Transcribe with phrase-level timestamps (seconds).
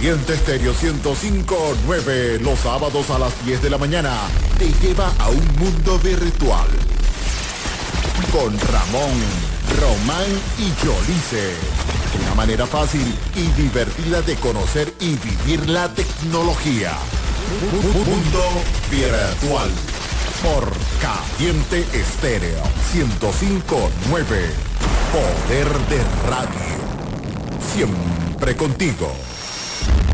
[0.00, 4.16] Caliente Estéreo 105.9 los sábados a las 10 de la mañana
[4.58, 6.68] te lleva a un mundo virtual.
[8.32, 9.12] Con Ramón,
[9.78, 10.24] Román
[10.56, 11.52] y Yolice.
[12.24, 16.92] Una manera fácil y divertida de conocer y vivir la tecnología.
[17.70, 18.44] Mundo
[18.90, 19.70] virtual.
[20.42, 20.72] Por
[21.02, 22.62] Caliente Estéreo
[22.94, 24.26] 105.9.
[25.12, 26.80] Poder de radio.
[27.74, 29.29] Siempre contigo.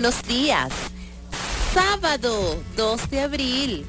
[0.00, 0.72] Buenos días.
[1.74, 3.86] Sábado 2 de abril.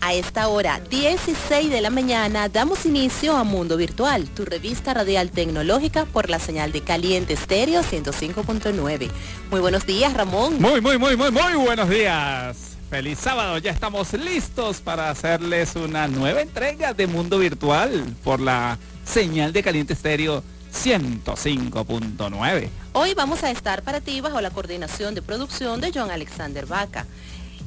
[0.00, 5.32] A esta hora, 16 de la mañana, damos inicio a Mundo Virtual, tu revista radial
[5.32, 9.10] tecnológica por la señal de Caliente Estéreo 105.9.
[9.50, 10.62] Muy buenos días, Ramón.
[10.62, 12.76] Muy, muy, muy, muy, muy buenos días.
[12.88, 18.78] Feliz sábado, ya estamos listos para hacerles una nueva entrega de Mundo Virtual por la
[19.04, 22.68] señal de Caliente Estéreo 105.9.
[23.02, 27.06] Hoy vamos a estar para ti bajo la coordinación de producción de John Alexander Vaca.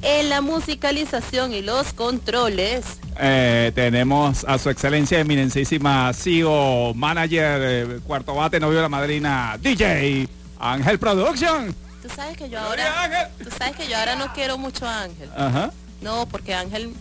[0.00, 2.84] En la musicalización y los controles.
[3.18, 9.58] Eh, tenemos a su excelencia eminencísima CEO, manager, eh, cuarto bate, novio de la madrina,
[9.60, 10.28] DJ,
[10.60, 11.74] Ángel Production.
[12.00, 15.28] Tú sabes que yo ahora, tú sabes que yo ahora no quiero mucho a Ángel.
[15.36, 15.72] Ajá.
[16.00, 16.94] No, porque Ángel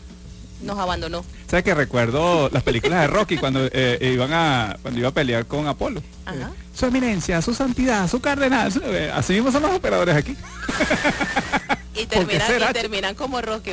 [0.63, 1.24] nos abandonó.
[1.48, 5.45] ¿Sabes que recuerdo las películas de Rocky cuando eh, iban a cuando iba a pelear
[5.45, 6.01] con Apolo?
[6.25, 6.51] Ajá.
[6.74, 8.71] su eminencia, su santidad, su cardenal.
[9.13, 10.36] así mismo son los operadores aquí.
[11.95, 13.71] Y terminan, como Rocky.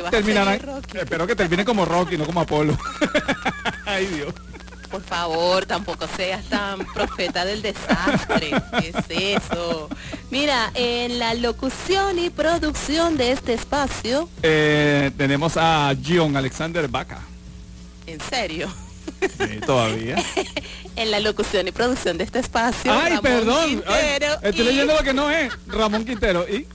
[0.93, 2.77] Espero que terminen como Rocky, no como Apolo.
[3.85, 4.33] Ay Dios.
[4.91, 8.51] Por favor, tampoco seas tan profeta del desastre.
[8.77, 9.89] ¿Qué es eso?
[10.29, 14.29] Mira, en la locución y producción de este espacio...
[14.43, 17.21] Eh, tenemos a John Alexander Vaca.
[18.05, 18.69] ¿En serio?
[19.21, 20.21] Sí, todavía.
[20.95, 22.91] en la locución y producción de este espacio.
[22.91, 23.83] Ay, perdón.
[24.41, 25.53] estoy leyendo lo que no es.
[25.67, 26.45] Ramón Quintero.
[26.49, 26.67] ¿Y?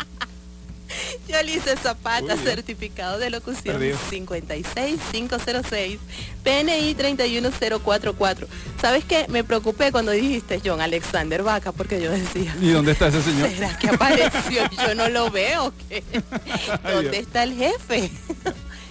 [1.29, 3.79] Yolice Zapata, certificado de locución
[4.11, 5.99] 56506,
[6.43, 8.47] PNI 31044.
[8.81, 9.27] ¿Sabes qué?
[9.29, 12.55] Me preocupé cuando dijiste John Alexander Vaca, porque yo decía...
[12.61, 13.51] ¿Y dónde está ese señor?
[13.51, 14.63] ¿Será que apareció?
[14.87, 15.73] Yo no lo veo.
[16.83, 18.11] ¿Dónde está el jefe?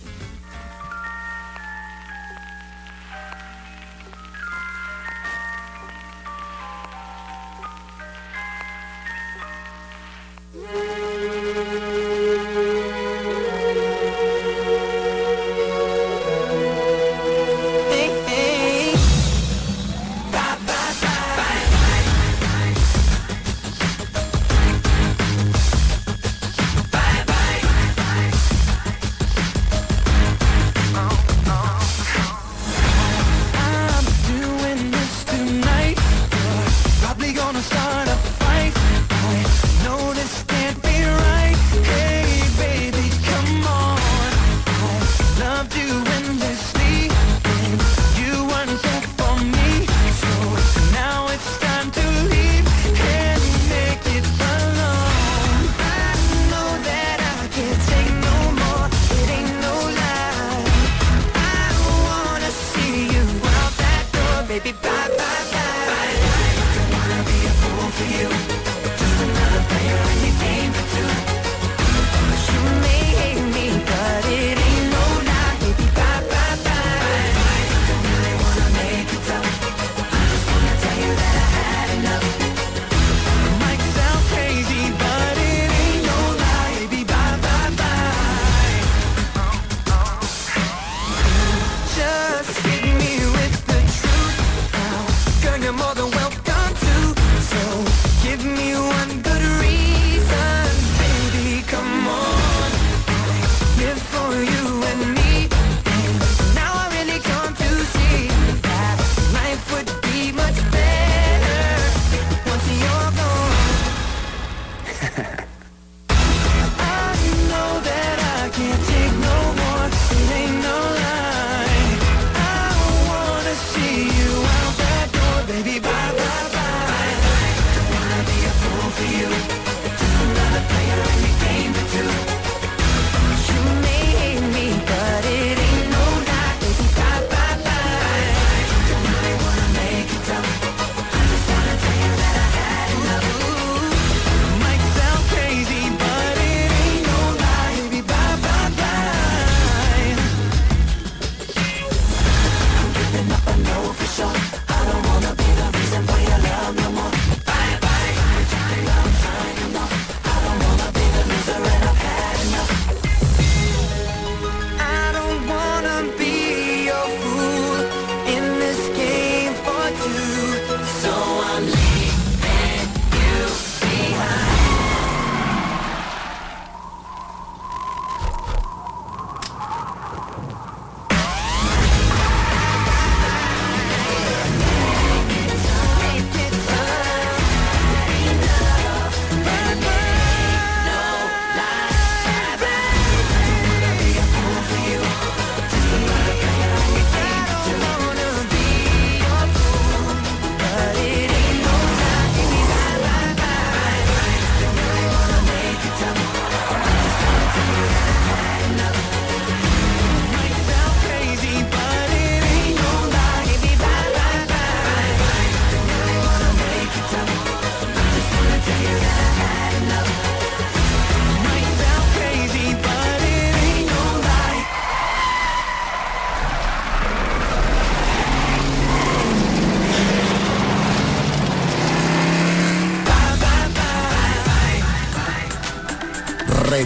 [37.17, 37.84] probably gonna stop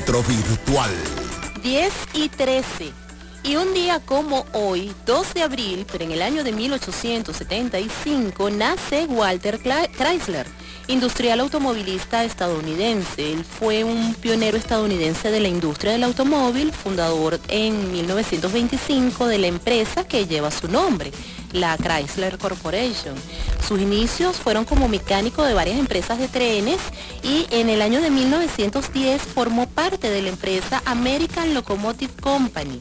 [0.10, 0.89] Virtual.
[1.62, 2.92] 10 y 13.
[3.44, 9.06] Y un día como hoy, 2 de abril, pero en el año de 1875, nace
[9.06, 10.48] Walter Chrysler,
[10.88, 13.34] industrial automovilista estadounidense.
[13.34, 19.46] Él fue un pionero estadounidense de la industria del automóvil, fundador en 1925 de la
[19.46, 21.12] empresa que lleva su nombre,
[21.51, 23.15] la Chrysler Corporation.
[23.68, 26.79] Sus inicios fueron como mecánico de varias empresas de trenes
[27.24, 32.79] y en el año de 1910 formó parte de la empresa American Locomotive Company.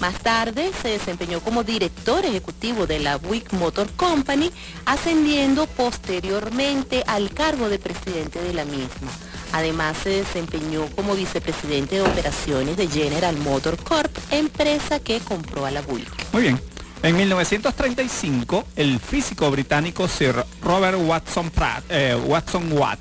[0.00, 4.50] Más tarde se desempeñó como director ejecutivo de la Buick Motor Company,
[4.86, 9.10] ascendiendo posteriormente al cargo de presidente de la misma.
[9.52, 15.70] Además se desempeñó como vicepresidente de operaciones de General Motor Corp, empresa que compró a
[15.70, 16.32] la Buick.
[16.32, 16.60] Muy bien.
[17.02, 23.00] En 1935, el físico británico Sir Robert Watson, Pratt, eh, Watson Watt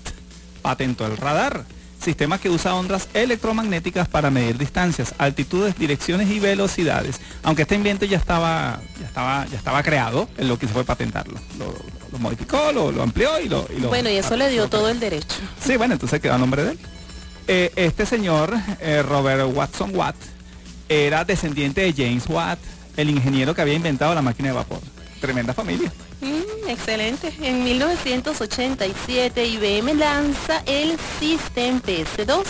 [0.62, 1.66] patentó el radar
[2.02, 7.20] sistema que usa ondas electromagnéticas para medir distancias, altitudes, direcciones y velocidades.
[7.44, 10.86] Aunque este invento ya estaba, ya estaba, ya estaba creado, en lo que se fue
[10.86, 11.38] patentarlo.
[11.58, 15.38] Lo, modificó, lo, amplió y lo, Bueno, y eso le dio todo el derecho.
[15.62, 16.80] Sí, bueno, entonces quedó a nombre de él.
[17.48, 20.16] Eh, este señor, eh, Robert Watson Watt,
[20.88, 22.60] era descendiente de James Watt,
[22.98, 24.80] el ingeniero que había inventado la máquina de vapor.
[25.20, 25.92] Tremenda familia.
[26.22, 27.34] Mm, excelente.
[27.42, 32.44] En 1987 IBM lanza el System PS2.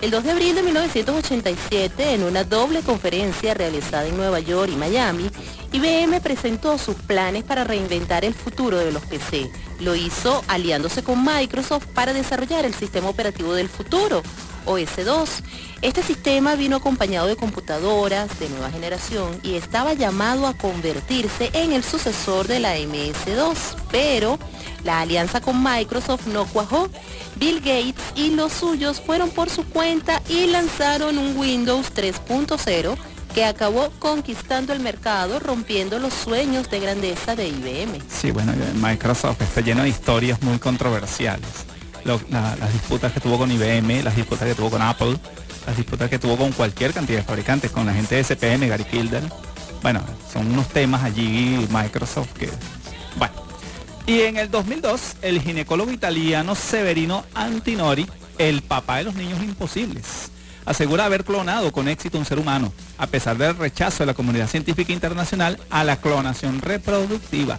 [0.00, 4.76] El 2 de abril de 1987, en una doble conferencia realizada en Nueva York y
[4.76, 5.28] Miami,
[5.72, 9.50] IBM presentó sus planes para reinventar el futuro de los PC.
[9.80, 14.22] Lo hizo aliándose con Microsoft para desarrollar el sistema operativo del futuro,
[14.66, 15.28] OS2.
[15.82, 21.72] Este sistema vino acompañado de computadoras de nueva generación y estaba llamado a convertirse en
[21.72, 23.56] el sucesor de la MS2,
[23.90, 24.38] pero
[24.82, 26.88] la alianza con Microsoft no cuajó.
[27.36, 32.96] Bill Gates y los suyos fueron por su cuenta y lanzaron un Windows 3.0
[33.38, 38.00] que acabó conquistando el mercado, rompiendo los sueños de grandeza de IBM.
[38.10, 41.46] Sí, bueno, Microsoft está lleno de historias muy controversiales
[42.04, 45.16] las disputas que tuvo con IBM, las disputas que tuvo con Apple,
[45.68, 48.82] las disputas que tuvo con cualquier cantidad de fabricantes, con la gente de SPM, Gary
[48.82, 49.22] Kilder.
[49.82, 50.02] Bueno,
[50.32, 52.50] son unos temas allí Microsoft que...
[53.16, 53.34] Bueno.
[54.04, 60.32] Y en el 2002, el ginecólogo italiano Severino Antinori, el papá de los niños imposibles,
[60.68, 64.48] asegura haber clonado con éxito un ser humano, a pesar del rechazo de la comunidad
[64.48, 67.58] científica internacional a la clonación reproductiva.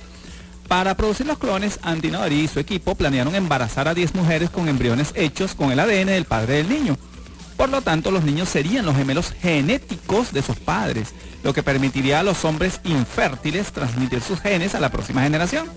[0.68, 5.12] Para producir los clones, Antinori y su equipo planearon embarazar a 10 mujeres con embriones
[5.16, 6.98] hechos con el ADN del padre del niño.
[7.58, 11.10] Por lo tanto, los niños serían los gemelos genéticos de sus padres,
[11.44, 15.68] lo que permitiría a los hombres infértiles transmitir sus genes a la próxima generación.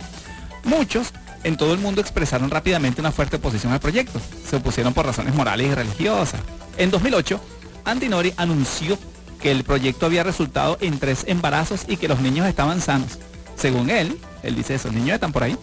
[0.65, 4.21] Muchos en todo el mundo expresaron rápidamente una fuerte oposición al proyecto.
[4.49, 6.41] Se opusieron por razones morales y religiosas.
[6.77, 7.41] En 2008,
[7.85, 8.99] Antinori anunció
[9.41, 13.19] que el proyecto había resultado en tres embarazos y que los niños estaban sanos.
[13.57, 15.57] Según él, él dice eso, niños están por ahí.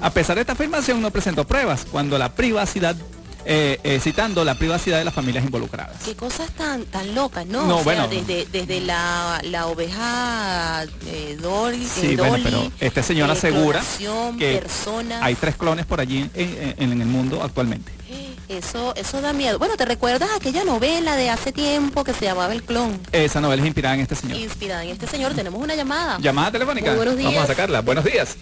[0.00, 2.96] A pesar de esta afirmación no presentó pruebas cuando la privacidad
[3.46, 6.02] eh, eh, citando la privacidad de las familias involucradas.
[6.02, 7.66] Qué cosas tan tan locas, ¿no?
[7.66, 13.82] no bueno, desde, desde la, la oveja eh, Dory, sí, bueno, pero este señor asegura
[14.38, 14.62] que
[15.20, 17.92] hay tres clones por allí en, en, el mundo actualmente.
[18.48, 19.58] Eso, eso da miedo.
[19.58, 23.00] Bueno, ¿te recuerdas aquella novela de hace tiempo que se llamaba El Clon?
[23.12, 24.38] Esa novela es inspirada en este señor.
[24.38, 25.34] Inspirada en este señor.
[25.34, 26.18] Tenemos una llamada.
[26.18, 26.94] Llamada telefónica.
[26.94, 27.32] buenos días.
[27.32, 27.80] Vamos a sacarla.
[27.80, 28.36] Buenos días.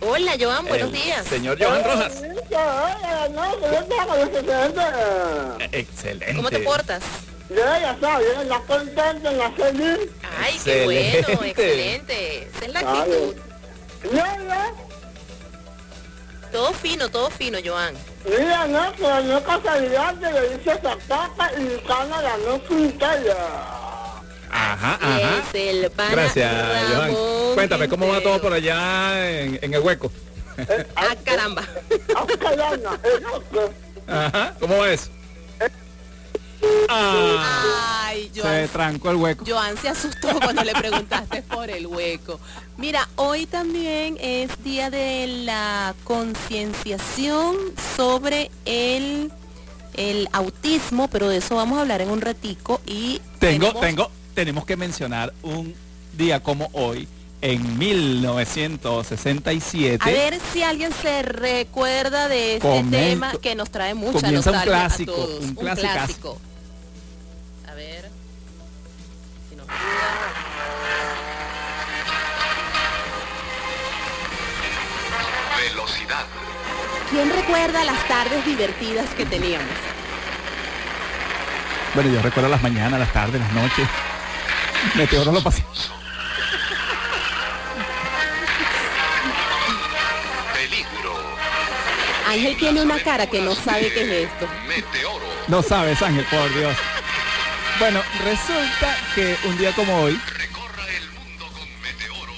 [0.00, 1.26] Hola, Joan, buenos días.
[1.26, 2.22] Señor Joan Rojas.
[5.72, 6.36] Excelente.
[6.36, 7.02] ¿Cómo te portas?
[7.50, 10.08] Ya, ya sabes, la contenta, la feliz.
[10.40, 12.48] Ay, qué bueno, excelente.
[12.54, 13.34] Esa es la actitud.
[14.14, 14.89] Ya.
[16.52, 17.94] Todo fino, todo fino, Joan.
[18.24, 23.36] Mira, no, pero no casualidad que le dice esa tapa y gana la no Quintela.
[24.50, 25.42] Ajá, ajá.
[25.52, 26.52] Es el Gracias,
[26.92, 27.14] Joan.
[27.54, 30.10] Cuéntame, ¿cómo va todo por allá en, en el hueco?
[30.58, 31.62] Eh, ah, caramba.
[32.14, 32.98] Ah, caramba.
[34.06, 35.10] Ajá, ¿cómo es?
[36.88, 39.44] Ah, Ay, se trancó el hueco.
[39.46, 42.40] Joan se asustó cuando le preguntaste por el hueco.
[42.76, 47.56] Mira, hoy también es día de la concienciación
[47.96, 49.30] sobre el,
[49.94, 54.66] el autismo, pero de eso vamos a hablar en un ratico y tengo, tengo, tenemos
[54.66, 55.74] que mencionar un
[56.16, 57.06] día como hoy
[57.42, 59.98] en 1967.
[60.00, 64.68] A ver si alguien se recuerda de este tema que nos trae mucha nostalgia un
[64.68, 65.40] clásico, a todos.
[65.40, 66.38] Un, clásico.
[77.10, 79.66] ¿Quién recuerda las tardes divertidas que teníamos?
[81.92, 83.88] Bueno, yo recuerdo las mañanas, las tardes, las noches.
[84.94, 85.64] Meteoro lo pasé.
[90.54, 91.16] Peligro.
[92.28, 94.48] Ángel tiene una cara que no sabe qué es esto.
[94.68, 95.26] Meteoro.
[95.48, 96.76] No sabes, Ángel, por Dios.
[97.80, 102.32] Bueno, resulta que un día como hoy, Recorra el mundo con Meteoro.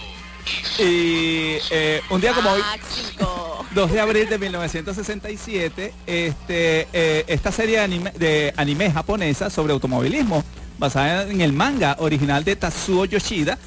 [0.78, 3.66] y eh, un día como hoy, Máxico.
[3.74, 9.72] 2 de abril de 1967, este, eh, esta serie de anime, de anime japonesa sobre
[9.72, 10.44] automovilismo,
[10.78, 13.58] basada en el manga original de Tatsuo Yoshida,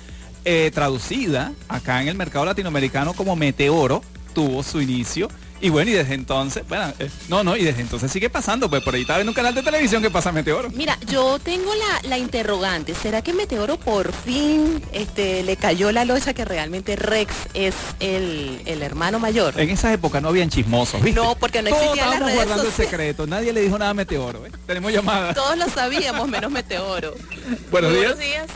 [0.45, 4.01] eh, traducida acá en el mercado latinoamericano como Meteoro,
[4.33, 5.27] tuvo su inicio.
[5.61, 8.83] Y bueno, y desde entonces, bueno, eh, no, no, y desde entonces sigue pasando, pues
[8.83, 10.69] por ahí está en un canal de televisión que pasa Meteoro.
[10.71, 12.93] Mira, yo tengo la, la interrogante.
[12.93, 18.61] ¿Será que Meteoro por fin este, le cayó la locha que realmente Rex es el,
[18.65, 19.59] el hermano mayor?
[19.59, 21.19] En esa época no habían chismosos, ¿viste?
[21.19, 23.91] No, porque no Todos existían las estábamos redes guardando el secreto, nadie le dijo nada
[23.91, 24.45] a Meteoro.
[24.45, 24.51] ¿eh?
[24.67, 25.33] Tenemos llamada.
[25.33, 27.15] Todos lo sabíamos, menos Meteoro.
[27.71, 28.15] Buenos días.
[28.15, 28.47] Buenos días.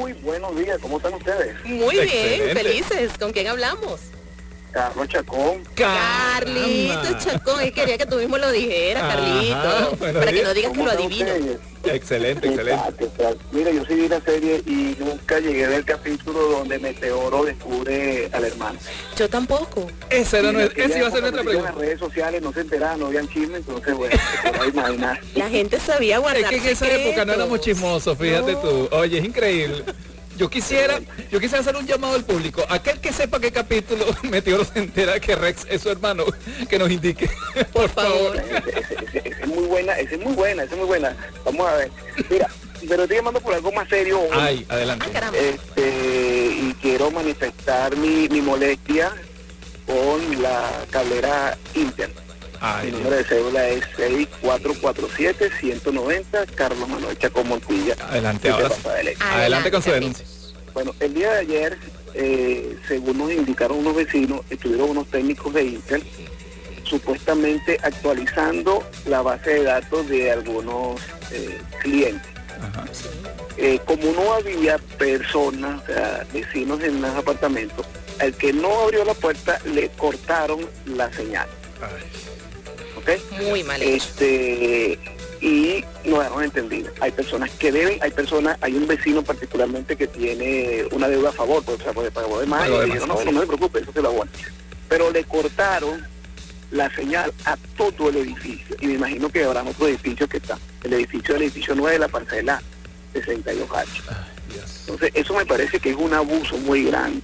[0.00, 1.54] Muy buenos días, ¿cómo están ustedes?
[1.66, 2.44] Muy Excelente.
[2.44, 3.10] bien, felices.
[3.18, 4.00] ¿Con quién hablamos?
[4.72, 5.62] Carlos Chacón.
[5.74, 7.64] Carlito Chacón.
[7.66, 9.96] Y quería que tú mismo lo dijeras, Carlito.
[9.98, 11.32] Para que no digas que ¿Cómo lo adivino.
[11.32, 11.58] ustedes?
[11.84, 13.38] Excelente, Exacto, exacto.
[13.52, 18.44] Mira, yo sí vi la serie y nunca llegué del capítulo donde Meteoro descubre al
[18.44, 18.76] hermano.
[19.16, 19.86] Yo tampoco.
[20.10, 21.70] Esa, era nuestra- esa iba a ser nuestra compartir En pregunta.
[21.70, 24.14] las redes sociales no se enteraban, no habían chisme, entonces bueno,
[24.74, 25.20] imaginar.
[25.36, 28.58] La gente sabía guardar Es que en esa época no éramos chismosos, fíjate No.
[28.58, 28.88] tú.
[28.90, 29.84] Oye, es increíble.
[30.36, 32.64] Yo quisiera, yo quisiera hacer un llamado al público.
[32.68, 36.24] Aquel que sepa qué capítulo Meteoro se entera que Rex es su hermano,
[36.68, 37.30] que nos indique.
[37.72, 38.36] Por favor.
[39.14, 41.16] Es muy buena, esa es muy buena, esa es muy buena.
[41.44, 41.90] Vamos a ver.
[42.28, 42.48] Mira,
[42.88, 44.20] pero estoy llamando por algo más serio.
[44.20, 44.28] hoy.
[44.32, 45.06] Ay, adelante.
[45.14, 49.12] Ah, este y quiero manifestar mi, mi molestia
[49.86, 52.10] con la cablera Inter.
[52.68, 57.94] Ay, Mi número de cédula es 6447-190, Carlos Manuel Chacón Montilla.
[58.08, 58.74] Adelante, de ahora
[59.04, 59.22] Leche.
[59.22, 60.26] Adelante con su denuncia.
[60.74, 61.78] Bueno, el día de ayer,
[62.14, 66.02] eh, según nos indicaron unos vecinos, estuvieron unos técnicos de Intel
[66.82, 71.00] supuestamente actualizando la base de datos de algunos
[71.30, 72.32] eh, clientes.
[72.60, 72.84] Ajá.
[73.58, 77.86] Eh, como no había personas, o sea, vecinos en los apartamentos,
[78.18, 81.46] al que no abrió la puerta le cortaron la señal.
[81.80, 82.25] Ay,
[83.06, 83.42] ¿ok?
[83.42, 83.94] Muy mal hecho.
[83.94, 84.98] Este,
[85.40, 86.90] y no dejaron entendido.
[87.00, 91.32] Hay personas que deben, hay personas, hay un vecino particularmente que tiene una deuda a
[91.32, 93.32] favor, pues, o sea, pues pagó de más, y dijeron, más, no, sí.
[93.32, 94.38] no se preocupe, eso se lo aguanta.
[94.88, 96.06] Pero le cortaron
[96.70, 100.58] la señal a todo el edificio, y me imagino que habrán otros edificios que están,
[100.82, 102.62] el edificio del edificio 9 de la parcela
[103.14, 103.68] 62H.
[103.70, 103.86] ay,
[104.52, 104.80] Dios.
[104.80, 107.20] Entonces, eso me parece que es un abuso muy grande.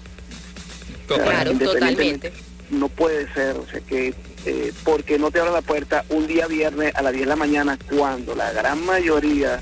[1.09, 1.25] Total.
[1.25, 2.53] Claro, independientemente, totalmente.
[2.71, 6.46] No puede ser, o sea que eh, porque no te abran la puerta un día
[6.46, 9.61] viernes a las 10 de la mañana cuando la gran mayoría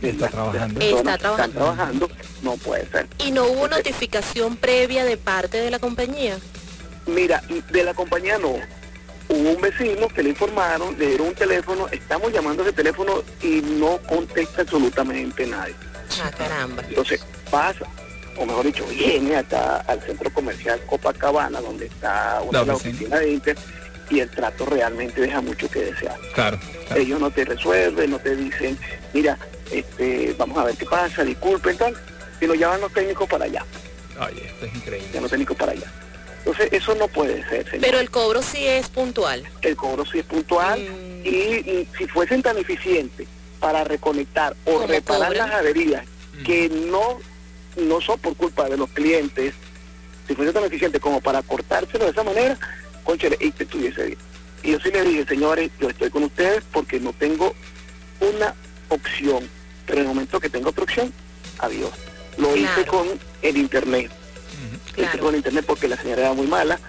[0.00, 0.80] de Está las trabajando.
[0.80, 1.58] Está están trabajando.
[1.58, 2.08] trabajando,
[2.42, 3.08] no puede ser.
[3.18, 6.38] ¿Y no hubo notificación previa de parte de la compañía?
[7.06, 8.56] Mira, de la compañía no.
[9.28, 13.62] Hubo un vecino que le informaron, le dieron un teléfono, estamos llamando ese teléfono y
[13.62, 15.74] no contesta absolutamente nadie.
[16.22, 16.82] Ah, caramba.
[16.86, 17.86] Entonces pasa,
[18.36, 22.80] o mejor dicho, viene acá al centro comercial Copacabana, donde está una de La las
[22.82, 23.56] oficinas de Inter,
[24.10, 26.16] y el trato realmente deja mucho que desear.
[26.34, 26.58] Claro.
[26.86, 27.00] claro.
[27.00, 28.78] Ellos no te resuelven, no te dicen,
[29.12, 29.38] mira,
[29.70, 31.96] este, vamos a ver qué pasa, disculpen, tal,
[32.40, 33.64] sino llevan los técnicos para allá,
[34.20, 35.08] Oye, esto es increíble.
[35.12, 35.90] ya los técnicos para allá.
[36.38, 37.80] Entonces, eso no puede ser, señor.
[37.80, 39.42] Pero el cobro sí es puntual.
[39.62, 41.26] el cobro sí es puntual Mm.
[41.26, 43.26] y, y si fuesen tan eficientes
[43.60, 45.48] para reconectar o reparar cobran.
[45.48, 46.04] las averías
[46.38, 46.42] Mm.
[46.44, 47.18] que no
[47.76, 49.54] no son por culpa de los clientes,
[50.28, 52.56] si fuese tan eficiente como para cortárselo de esa manera,
[53.04, 54.18] conchale, y te estuviese bien.
[54.62, 57.54] Y yo sí les dije, señores, yo estoy con ustedes porque no tengo
[58.20, 58.54] una
[58.88, 59.48] opción,
[59.86, 61.12] pero en el momento que tengo otra opción,
[61.58, 61.90] adiós.
[62.38, 63.06] Lo hice con
[63.42, 64.10] el internet.
[64.96, 66.80] Lo hice con el internet porque la señal era muy mala.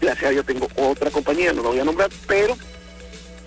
[0.00, 2.56] Gracias a Dios tengo otra compañía, no lo voy a nombrar, pero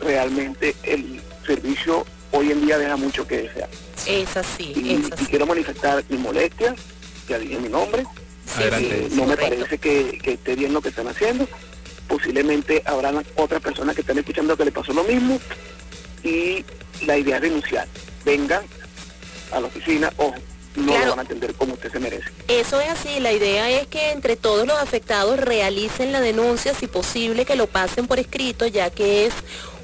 [0.02, 3.69] realmente el servicio hoy en día deja mucho que desear.
[4.06, 5.26] Es así, Y, es y así.
[5.28, 6.76] quiero manifestar mi molestia,
[7.30, 8.04] ya dije mi nombre,
[8.45, 8.88] Sí, Adelante.
[8.89, 11.47] sí, eh, no me parece que, que esté bien lo que están haciendo.
[12.12, 15.39] Posiblemente habrán otras personas que están escuchando que le pasó lo mismo
[16.24, 16.65] y
[17.06, 17.88] la idea es denunciar.
[18.26, 18.63] Vengan
[19.54, 20.34] a la oficina o
[20.76, 21.06] no Claro.
[21.06, 22.30] lo van a atender como usted se merece.
[22.50, 26.88] Eso es así, la idea es que entre todos los afectados realicen la denuncia, si
[26.88, 29.34] posible que lo pasen por escrito, ya que es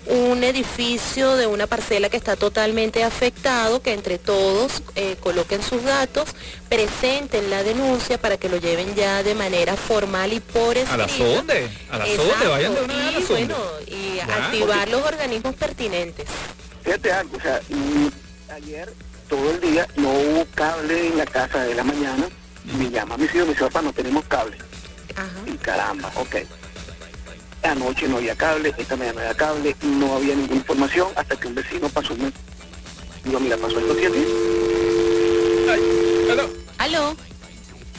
[0.09, 5.83] un edificio de una parcela que está totalmente afectado, que entre todos eh, coloquen sus
[5.83, 6.29] datos,
[6.69, 10.93] presenten la denuncia para que lo lleven ya de manera formal y por escrito.
[10.93, 13.45] A la sonde, a la sonde, Exacto, vayan de una vez a la y sonde.
[13.53, 14.45] bueno, y Ya.
[14.45, 16.25] activar los organismos pertinentes.
[16.83, 17.61] fíjate algo, o sea,
[18.55, 18.93] ayer
[19.29, 22.27] todo el día no hubo cable en la casa de la mañana.
[22.77, 24.57] Me llama mi hijo, me dice, papá, no tenemos cable.
[25.15, 25.29] Ajá.
[25.45, 26.35] Y caramba, ok.
[27.63, 31.47] Anoche no había cable, esta mañana no había cable, no había ninguna información hasta que
[31.47, 32.31] un vecino pasó un
[33.23, 34.25] Digo, mira, pasó esto siete.
[36.77, 37.15] Aló,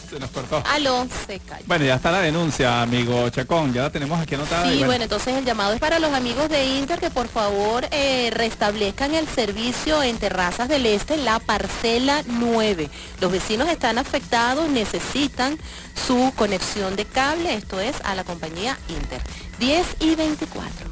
[0.08, 0.62] Se nos cortó.
[0.66, 1.64] aló, se cayó.
[1.66, 3.72] Bueno, ya está la denuncia, amigo Chacón.
[3.72, 4.64] Ya la tenemos aquí anotada.
[4.64, 7.86] Sí, bueno, bueno, entonces el llamado es para los amigos de Inter que por favor
[7.90, 12.88] eh, restablezcan el servicio en Terrazas del Este, la parcela 9.
[13.20, 15.58] Los vecinos están afectados, necesitan
[16.06, 19.20] su conexión de cable, esto es a la compañía Inter.
[19.58, 20.88] 10 y 24.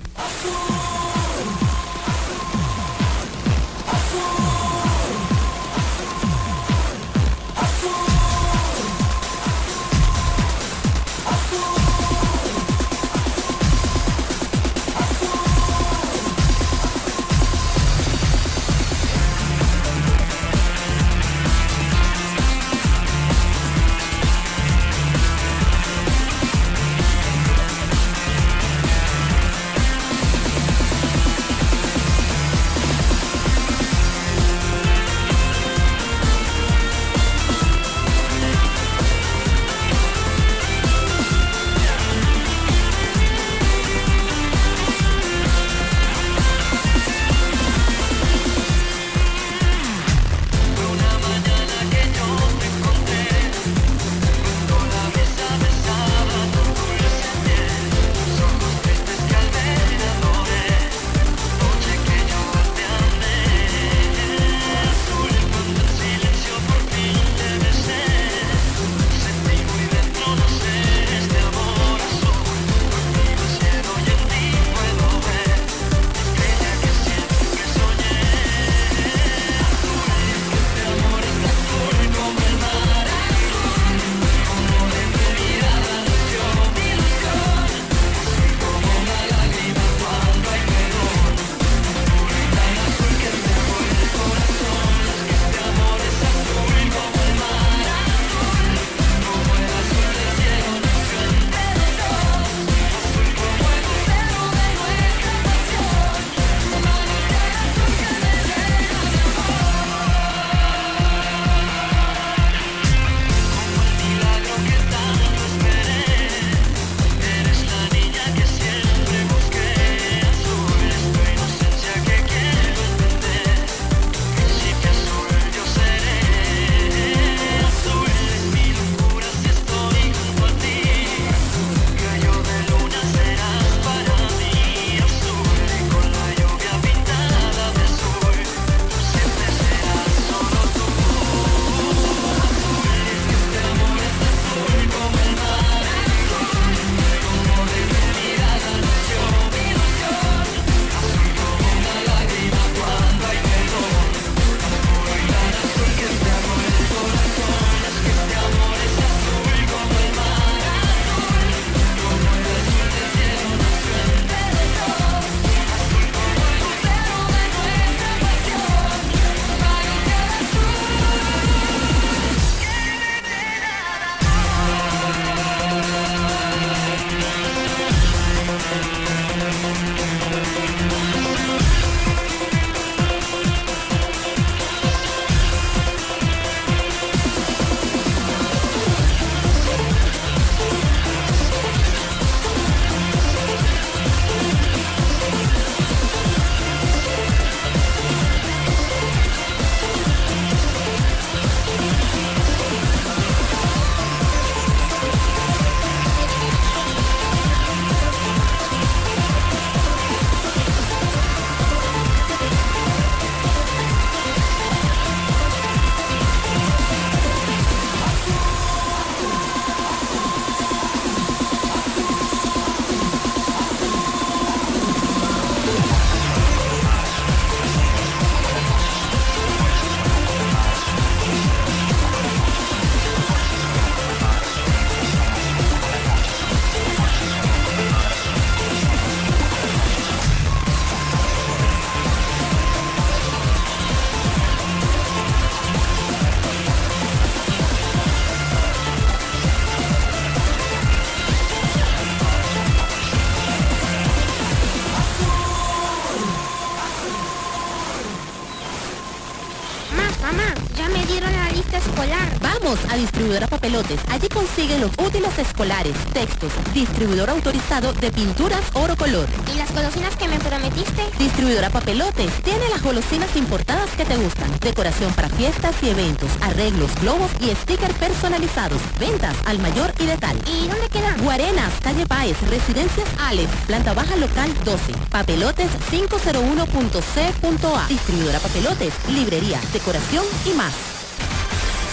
[263.66, 264.00] Papelotes.
[264.10, 269.26] Allí consiguen los útiles escolares, textos, distribuidor autorizado de pinturas oro color.
[269.52, 271.02] ¿Y las golosinas que me prometiste?
[271.18, 274.48] Distribuidora Papelotes tiene las golosinas importadas que te gustan.
[274.60, 278.80] Decoración para fiestas y eventos, arreglos, globos y stickers personalizados.
[279.00, 280.36] Ventas al mayor y de tal.
[280.46, 281.16] ¿Y dónde queda?
[281.24, 284.92] Guarenas, calle Páez, Residencias Alex, planta baja local 12.
[285.10, 287.88] Papelotes 501.c.a.
[287.88, 290.85] Distribuidora Papelotes, librería, decoración y más.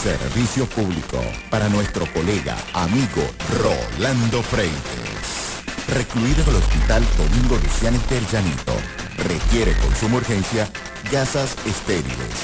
[0.04, 1.18] Servicio público.
[1.50, 3.24] Para nuestro colega, amigo
[3.62, 5.64] Rolando Freites.
[5.88, 8.76] Recluido en el Hospital Domingo Lucianes del Llanito.
[9.16, 10.68] Requiere con suma urgencia
[11.10, 12.36] gasas estériles,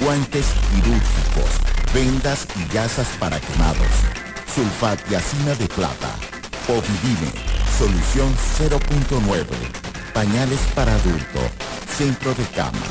[0.00, 1.50] guantes quirúrgicos,
[1.92, 3.92] vendas y gasas para quemados,
[4.54, 6.16] sulfatiacina de plata,
[6.66, 7.30] Povidine,
[7.76, 9.44] solución 0.9,
[10.14, 11.40] pañales para adulto,
[11.94, 12.86] centro de cama,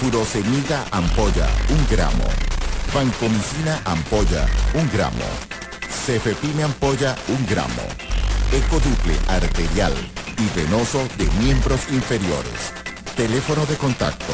[0.00, 2.47] furosemida ampolla 1 gramo,
[2.92, 5.24] vancomicina ampolla 1 gramo,
[5.88, 7.86] cefepime ampolla 1 gramo,
[8.52, 9.94] ecoduple arterial
[10.38, 12.72] y venoso de miembros inferiores.
[13.16, 14.32] Teléfono de contacto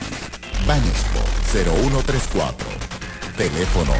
[0.66, 1.20] Banesco
[1.52, 2.66] 0134.
[3.36, 3.92] Teléfono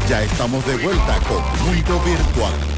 [0.08, 2.75] Ya estamos de vuelta con Mundo Virtual.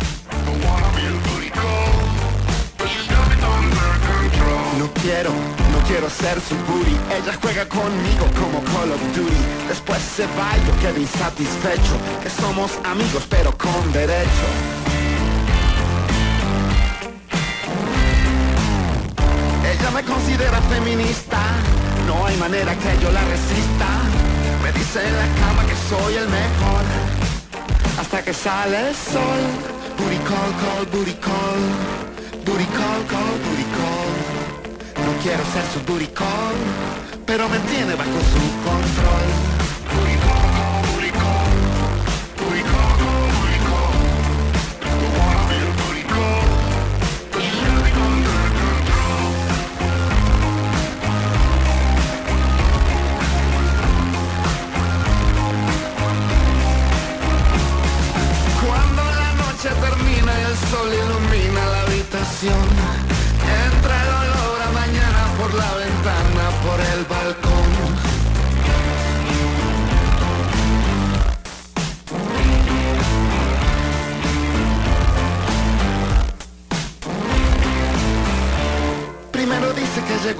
[5.02, 6.96] Quiero, no quiero ser su booty.
[7.16, 9.42] Ella juega conmigo como Call of Duty.
[9.68, 11.94] Después se va y yo quedo insatisfecho.
[12.22, 14.46] Que somos amigos pero con derecho.
[19.72, 21.38] Ella me considera feminista.
[22.06, 23.88] No hay manera que yo la resista.
[24.62, 26.84] Me dice en la cama que soy el mejor.
[28.00, 29.40] Hasta que sale el sol.
[29.98, 31.61] Booty call, call, booty call.
[32.44, 34.67] Booty call, call, booty call
[35.28, 36.56] No quiero ser su booty call
[37.26, 39.47] Pero me tiene bajo su control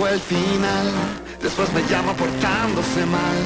[0.07, 0.87] el final.
[1.43, 3.39] Después me llama portándose mal.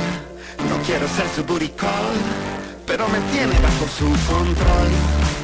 [0.69, 2.13] No quiero ser su call
[2.87, 5.42] Pero me tiene bajo su control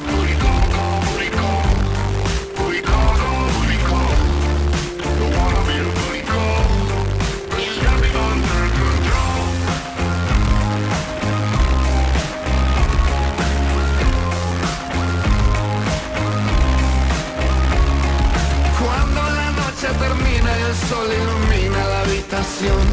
[22.58, 22.88] habitación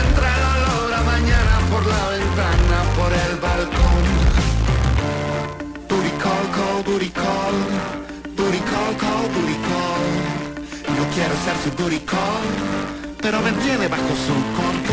[0.00, 4.04] Entra el olor mañana por la ventana, por el balcón.
[5.88, 7.54] Booty call, call, booty call
[8.36, 9.24] Booty call, call,
[9.68, 10.04] call
[10.96, 12.46] No quiero ser su booty call
[13.20, 14.91] Pero me tiene bajo su control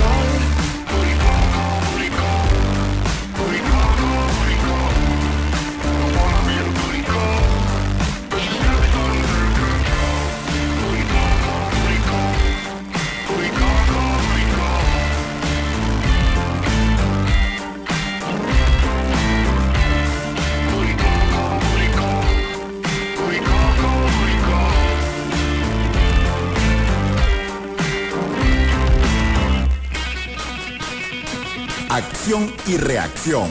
[32.30, 33.50] Y reacción.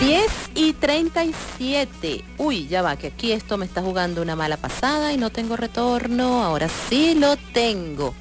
[0.00, 2.24] 10 y 37.
[2.38, 5.58] Uy, ya va, que aquí esto me está jugando una mala pasada y no tengo
[5.58, 6.42] retorno.
[6.42, 8.14] Ahora sí lo tengo.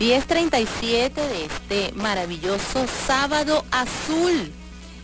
[0.00, 4.50] 10.37 de este maravilloso sábado azul.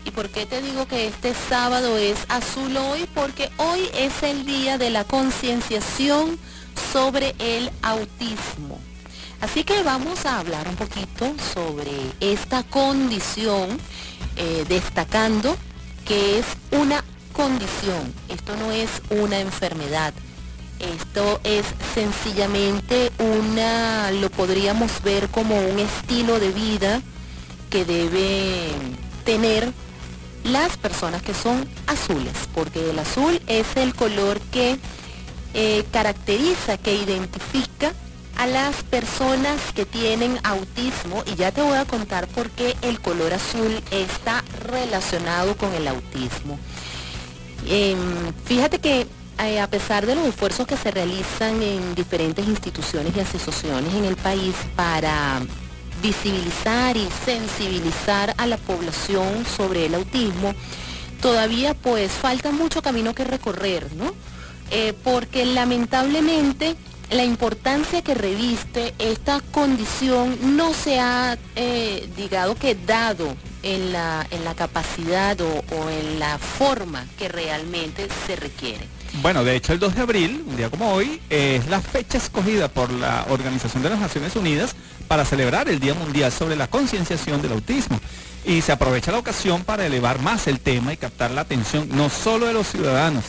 [0.03, 3.07] ¿Y por qué te digo que este sábado es azul hoy?
[3.15, 6.37] Porque hoy es el día de la concienciación
[6.91, 8.81] sobre el autismo.
[9.43, 13.77] Así que vamos a hablar un poquito sobre esta condición,
[14.37, 15.57] eh, destacando
[16.05, 17.03] que es una
[17.33, 20.13] condición, esto no es una enfermedad.
[20.79, 27.01] Esto es sencillamente una, lo podríamos ver como un estilo de vida
[27.69, 28.69] que debe
[29.25, 29.73] tener
[30.45, 34.79] las personas que son azules, porque el azul es el color que
[35.53, 37.91] eh, caracteriza, que identifica
[38.37, 42.99] a las personas que tienen autismo y ya te voy a contar por qué el
[42.99, 46.59] color azul está relacionado con el autismo.
[47.67, 49.07] Em, fíjate que
[49.39, 54.05] eh, a pesar de los esfuerzos que se realizan en diferentes instituciones y asociaciones en
[54.05, 55.41] el país para
[56.01, 60.53] visibilizar y sensibilizar a la población sobre el autismo,
[61.21, 64.13] todavía pues falta mucho camino que recorrer, ¿no?
[64.71, 66.75] Eh, porque lamentablemente
[67.11, 74.25] la importancia que reviste esta condición no se ha, eh, digamos que dado en la,
[74.31, 78.87] en la capacidad o, o en la forma que realmente se requiere.
[79.21, 82.67] Bueno, de hecho el 2 de abril, un día como hoy, es la fecha escogida
[82.67, 84.75] por la Organización de las Naciones Unidas
[85.07, 87.99] para celebrar el Día Mundial sobre la concienciación del autismo.
[88.45, 92.09] Y se aprovecha la ocasión para elevar más el tema y captar la atención no
[92.09, 93.25] solo de los ciudadanos,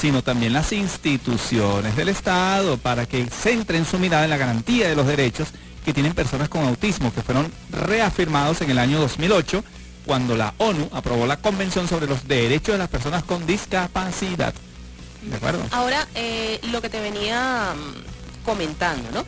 [0.00, 4.96] sino también las instituciones del Estado para que centren su mirada en la garantía de
[4.96, 5.48] los derechos
[5.84, 9.64] que tienen personas con autismo, que fueron reafirmados en el año 2008
[10.06, 14.54] cuando la ONU aprobó la Convención sobre los Derechos de las Personas con Discapacidad.
[15.22, 15.62] ¿De acuerdo?
[15.72, 19.24] Ahora, eh, lo que te venía mm, comentando, ¿no?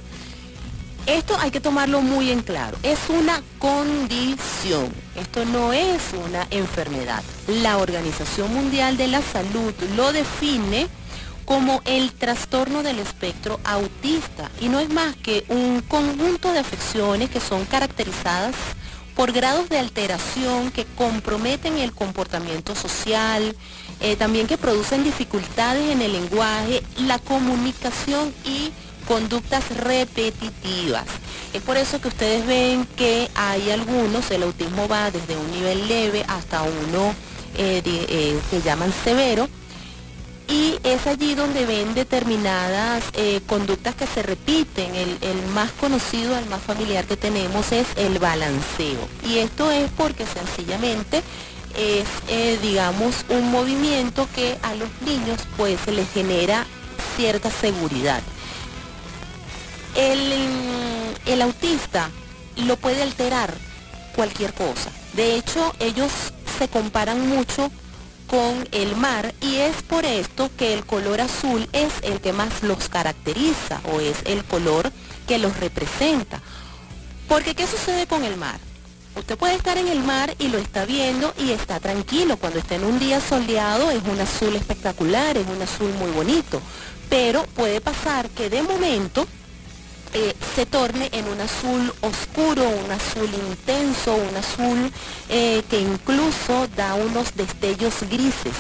[1.11, 2.79] Esto hay que tomarlo muy en claro.
[2.85, 4.95] Es una condición.
[5.17, 7.25] Esto no es una enfermedad.
[7.49, 10.87] La Organización Mundial de la Salud lo define
[11.47, 17.29] como el trastorno del espectro autista y no es más que un conjunto de afecciones
[17.29, 18.55] que son caracterizadas
[19.17, 23.57] por grados de alteración que comprometen el comportamiento social,
[23.99, 28.71] eh, también que producen dificultades en el lenguaje, la comunicación y
[29.07, 31.07] conductas repetitivas.
[31.53, 35.89] Es por eso que ustedes ven que hay algunos, el autismo va desde un nivel
[35.89, 37.15] leve hasta uno
[37.57, 39.49] eh, eh, que llaman severo,
[40.49, 44.95] y es allí donde ven determinadas eh, conductas que se repiten.
[44.95, 49.09] El, más conocido, el más familiar que tenemos es el balanceo.
[49.29, 51.23] Y esto es porque sencillamente
[51.77, 56.67] es, digamos, un movimiento que a los niños pues les genera
[57.17, 58.23] cierta seguridad.
[59.95, 62.11] El, mm, el autista
[62.57, 63.55] lo puede alterar
[64.15, 64.91] cualquier cosa.
[65.15, 66.11] De hecho, ellos
[66.59, 67.71] se comparan mucho
[68.27, 72.63] con el mar y es por esto que el color azul es el que más
[72.63, 74.93] los caracteriza o es el color
[75.27, 76.41] que los representa.
[77.29, 78.61] Porque ¿qué sucede con el mar?
[79.17, 82.37] Usted puede estar en el mar y lo está viendo y está tranquilo.
[82.37, 86.61] Cuando está en un día soleado es un azul espectacular, es un azul muy bonito.
[87.09, 89.27] Pero puede pasar que de momento
[90.13, 94.93] eh, se torne en un azul oscuro, un azul intenso, un azul
[95.29, 98.57] eh, que incluso da unos destellos grises.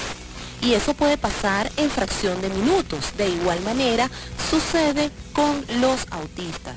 [0.62, 3.16] Y eso puede pasar en fracción de minutos.
[3.16, 4.10] De igual manera
[4.50, 6.76] sucede con los autistas.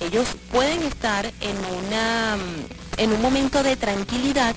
[0.00, 1.56] Ellos pueden estar en,
[1.86, 4.54] una, mm, en un momento de tranquilidad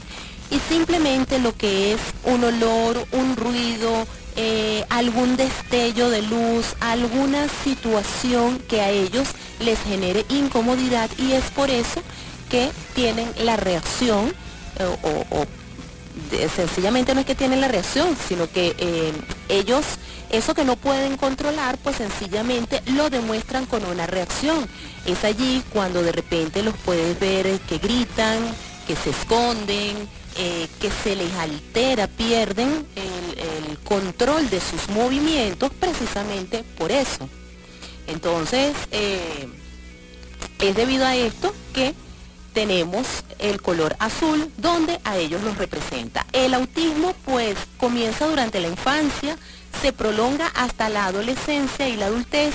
[0.49, 4.07] y simplemente lo que es un olor, un ruido,
[4.39, 9.29] eh, algún destello de luz, alguna situación que a ellos
[9.59, 12.03] les genere incomodidad y es por eso
[12.47, 14.31] que tienen la reacción
[14.77, 14.97] eh,
[15.31, 15.45] o,
[16.55, 19.11] sencillamente no es que tienen la reacción, sino que eh,
[19.49, 19.83] ellos
[20.29, 24.67] eso que no pueden controlar, pues sencillamente lo demuestran con una reacción.
[25.05, 28.39] Es allí cuando de repente los puedes ver que gritan,
[28.85, 29.95] que se esconden,
[30.37, 37.29] eh, que se les altera, pierden el, control de sus movimientos precisamente por eso.
[38.05, 39.47] Entonces, eh,
[40.59, 41.93] es debido a esto que
[42.53, 43.07] tenemos
[43.39, 46.25] el color azul donde a ellos los representa.
[46.33, 49.37] El autismo pues comienza durante la infancia,
[49.81, 52.53] se prolonga hasta la adolescencia y la adultez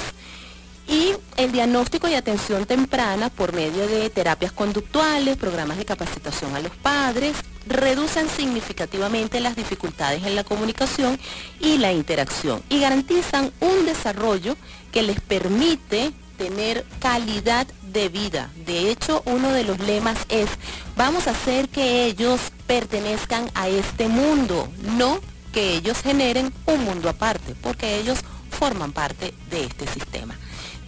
[0.88, 6.60] y el diagnóstico y atención temprana por medio de terapias conductuales, programas de capacitación a
[6.60, 11.18] los padres, reducen significativamente las dificultades en la comunicación
[11.60, 14.56] y la interacción y garantizan un desarrollo
[14.90, 18.50] que les permite tener calidad de vida.
[18.66, 20.48] De hecho, uno de los lemas es,
[20.96, 25.20] vamos a hacer que ellos pertenezcan a este mundo, no
[25.52, 28.18] que ellos generen un mundo aparte, porque ellos
[28.50, 30.36] forman parte de este sistema.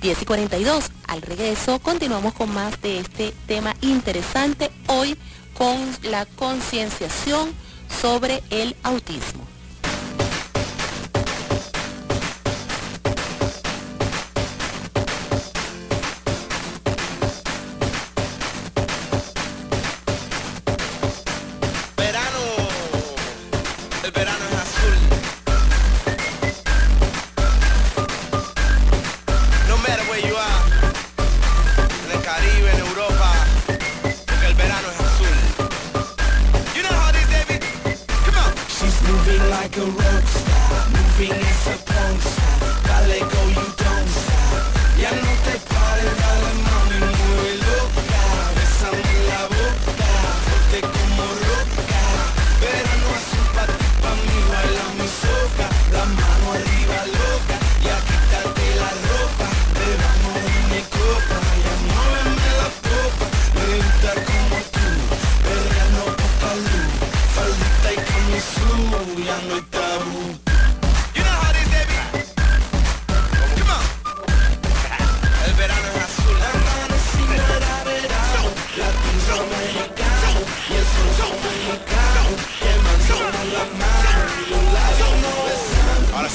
[0.01, 0.90] 10 y 42.
[1.07, 5.16] Al regreso continuamos con más de este tema interesante hoy
[5.57, 7.53] con la concienciación
[8.01, 9.54] sobre el autismo.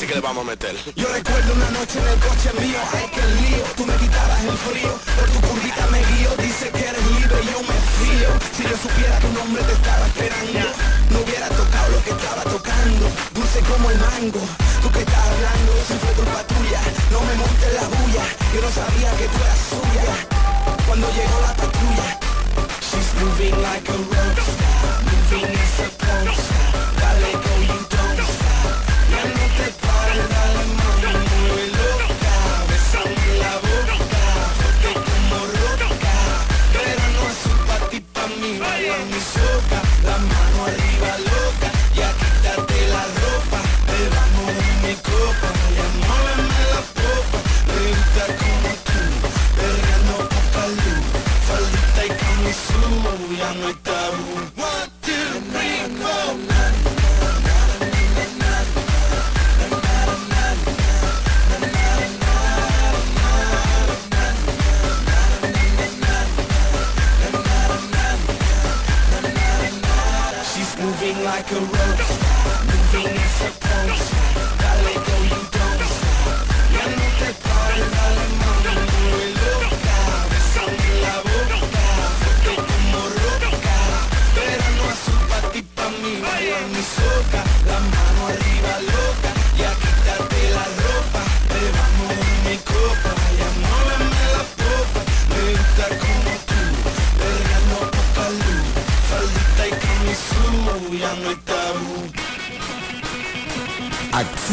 [0.10, 0.76] Que le vamos a meter.
[0.96, 4.58] Yo recuerdo una noche en el coche mío, ay que lío, tú me quitabas el
[4.66, 8.30] frío, por tu curvita me guío, dice que eres libre y yo me fío.
[8.58, 10.66] Si yo supiera que un hombre te estaba esperando,
[11.12, 13.06] no hubiera tocado lo que estaba tocando,
[13.38, 14.42] dulce como el mango,
[14.82, 16.82] tú que estás hablando, si fue culpa tuya,
[17.14, 20.06] no me montes la bulla, yo no sabía que tú eras suya,
[20.88, 22.10] cuando llegó la patrulla.
[22.82, 25.80] She's moving like a rockstar, moving as
[27.46, 27.49] a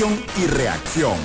[0.06, 1.16] Y reacción.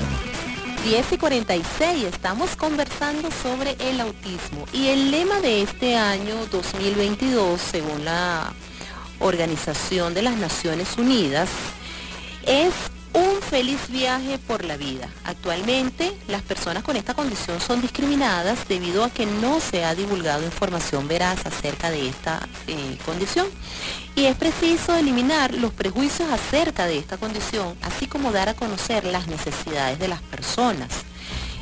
[0.83, 7.61] 10 y 46 estamos conversando sobre el autismo y el lema de este año 2022
[7.61, 8.51] según la
[9.19, 11.49] Organización de las Naciones Unidas
[12.47, 12.73] es
[13.51, 15.09] feliz viaje por la vida.
[15.25, 20.45] Actualmente las personas con esta condición son discriminadas debido a que no se ha divulgado
[20.45, 23.45] información veraz acerca de esta eh, condición
[24.15, 29.03] y es preciso eliminar los prejuicios acerca de esta condición, así como dar a conocer
[29.03, 30.87] las necesidades de las personas,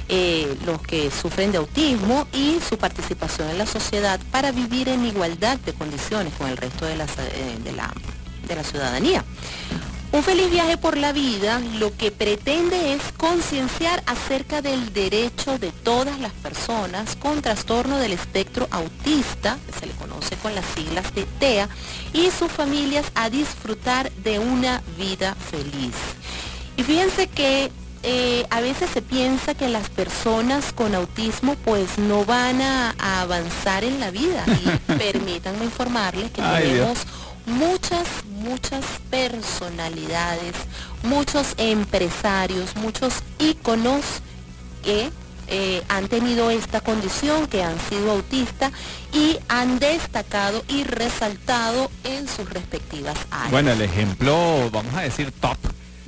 [0.09, 5.07] eh, los que sufren de autismo y su participación en la sociedad para vivir en
[5.07, 7.91] igualdad de condiciones con el resto de eh, la,
[8.47, 9.25] de la ciudadanía.
[10.11, 15.71] Un feliz viaje por la vida lo que pretende es concienciar acerca del derecho de
[15.71, 21.13] todas las personas con trastorno del espectro autista, que se le conoce con las siglas
[21.13, 21.69] de TEA,
[22.11, 25.93] y sus familias a disfrutar de una vida feliz.
[26.75, 32.25] Y fíjense que eh, a veces se piensa que las personas con autismo pues no
[32.25, 36.75] van a, a avanzar en la vida y permítanme informarles que Ay, Dios.
[36.77, 36.99] tenemos
[37.45, 38.07] muchas,
[38.39, 40.53] muchas personalidades,
[41.03, 44.03] muchos empresarios, muchos íconos
[44.83, 45.11] que
[45.47, 48.71] eh, han tenido esta condición, que han sido autistas
[49.13, 53.51] y han destacado y resaltado en sus respectivas áreas.
[53.51, 55.57] Bueno, el ejemplo, vamos a decir, top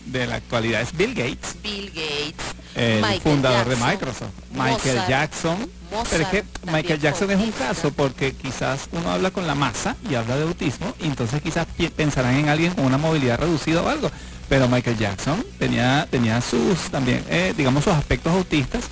[0.06, 4.96] de la actualidad es Bill Gates, Bill Gates, el Michael fundador Jackson, de Microsoft, Michael
[4.96, 5.72] Mozart, Jackson.
[5.92, 9.56] Mozart Pero es que Michael Jackson es un caso porque quizás uno habla con la
[9.56, 13.82] masa y habla de autismo y entonces quizás pensarán en alguien con una movilidad reducida
[13.82, 14.10] o algo.
[14.48, 18.84] Pero Michael Jackson tenía, tenía sus también, eh, digamos, sus aspectos autistas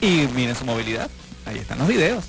[0.00, 1.10] Y miren su movilidad,
[1.46, 2.24] ahí están los videos.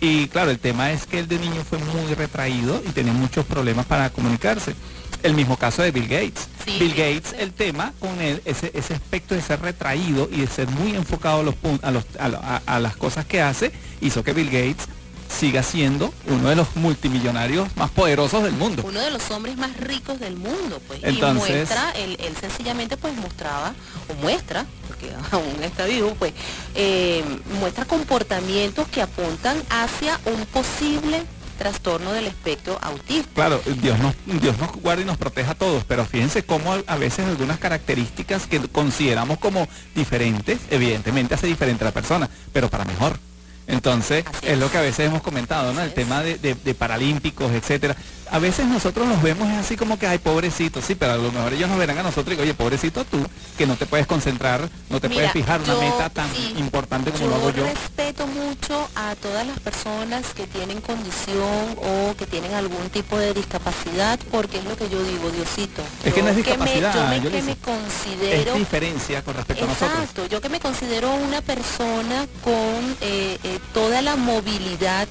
[0.00, 3.44] Y claro, el tema es que el de niño fue muy retraído y tenía muchos
[3.44, 4.74] problemas para comunicarse.
[5.22, 6.48] El mismo caso de Bill Gates.
[6.64, 6.78] Sí.
[6.78, 10.68] Bill Gates, el tema con él, ese, ese aspecto de ser retraído y de ser
[10.68, 14.22] muy enfocado a, los, a, los- a lo- a- a las cosas que hace, hizo
[14.24, 14.86] que Bill Gates
[15.28, 18.82] siga siendo uno de los multimillonarios más poderosos del mundo.
[18.84, 21.00] uno de los hombres más ricos del mundo, pues.
[21.04, 23.72] Entonces- y muestra, él, él sencillamente pues mostraba,
[24.08, 26.32] o muestra, porque aún está vivo, pues,
[26.74, 27.22] eh,
[27.60, 31.22] muestra comportamientos que apuntan hacia un posible
[31.60, 33.28] trastorno del espectro autista.
[33.34, 36.96] Claro, Dios nos, Dios nos guarda y nos proteja a todos, pero fíjense cómo a-
[36.96, 42.84] veces algunas características que consideramos como diferentes, evidentemente hace diferente a la persona, pero para
[42.86, 43.18] mejor.
[43.66, 44.58] Entonces, es es.
[44.58, 45.80] lo que a veces hemos comentado, ¿no?
[45.80, 45.94] Así El es.
[45.94, 47.94] tema de, de- de paralímpicos, etcétera.
[48.32, 51.32] A veces nosotros los vemos es así como que, ay, pobrecito, sí, pero a lo
[51.32, 53.18] mejor ellos nos verán a nosotros y digo, oye, pobrecito tú,
[53.58, 56.54] que no te puedes concentrar, no te Mira, puedes fijar una yo- meta tan sí,
[56.58, 57.64] importante como lo hago yo.
[57.64, 63.34] respeto mucho a todas las personas que tienen condición o que tienen algún tipo de
[63.34, 65.82] discapacidad, porque es lo que yo digo, Diosito.
[66.04, 69.22] Es que yo no es me- discapacidad, yo me, yo que me considero Es diferencia
[69.22, 69.90] con respecto a nosotros.
[69.98, 75.08] Exacto, yo que me considero una persona con eh, eh, toda la movilidad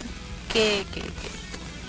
[0.54, 1.39] que, que- que-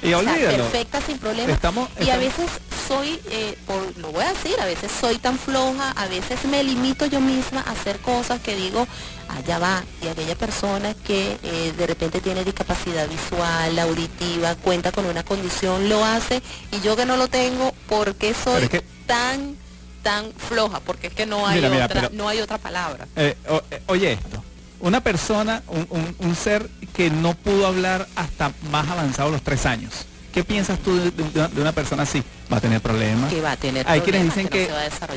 [0.03, 1.53] Y o sea, perfecta sin problema.
[1.53, 2.47] Estamos- y a veces
[2.89, 6.63] soy, eh, por, lo voy a decir, a veces soy tan floja, a veces me
[6.65, 8.87] limito yo misma a hacer cosas que digo,
[9.29, 15.05] allá va, y aquella persona que eh, de repente tiene discapacidad visual, auditiva, cuenta con
[15.07, 16.43] una condición, lo hace,
[16.73, 19.57] y yo que no lo tengo, ¿por qué soy Pero es que- tan,
[20.03, 20.81] tan floja?
[20.81, 23.07] Porque es que no hay, Mira, mira, otra, pero- no hay otra palabra.
[23.17, 24.43] Eh, o- eh, oye esto,
[24.81, 29.67] una persona, un, un- un ser que no pudo hablar hasta más avanzado los tres
[29.67, 29.93] años.
[30.33, 32.23] ¿Qué piensas tú de, de una, de una persona así?
[32.53, 33.33] Va a tener problemas.
[33.33, 34.65] Que va a tener Hay quienes dicen que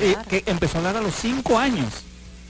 [0.01, 1.87] eh, que empezó a hablar a los cinco años.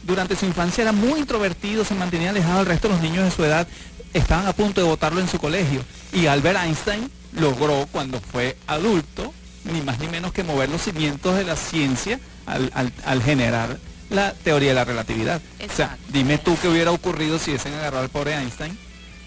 [0.03, 3.31] Durante su infancia era muy introvertido, se mantenía alejado del resto de los niños de
[3.31, 3.67] su edad.
[4.13, 5.81] Estaban a punto de votarlo en su colegio.
[6.13, 9.33] Y Albert Einstein logró, cuando fue adulto,
[9.65, 13.77] ni más ni menos que mover los cimientos de la ciencia al, al- al generar
[14.13, 15.41] la teoría de la relatividad.
[15.69, 18.77] O sea, dime tú qué hubiera ocurrido si hubiesen agarrado al pobre Einstein.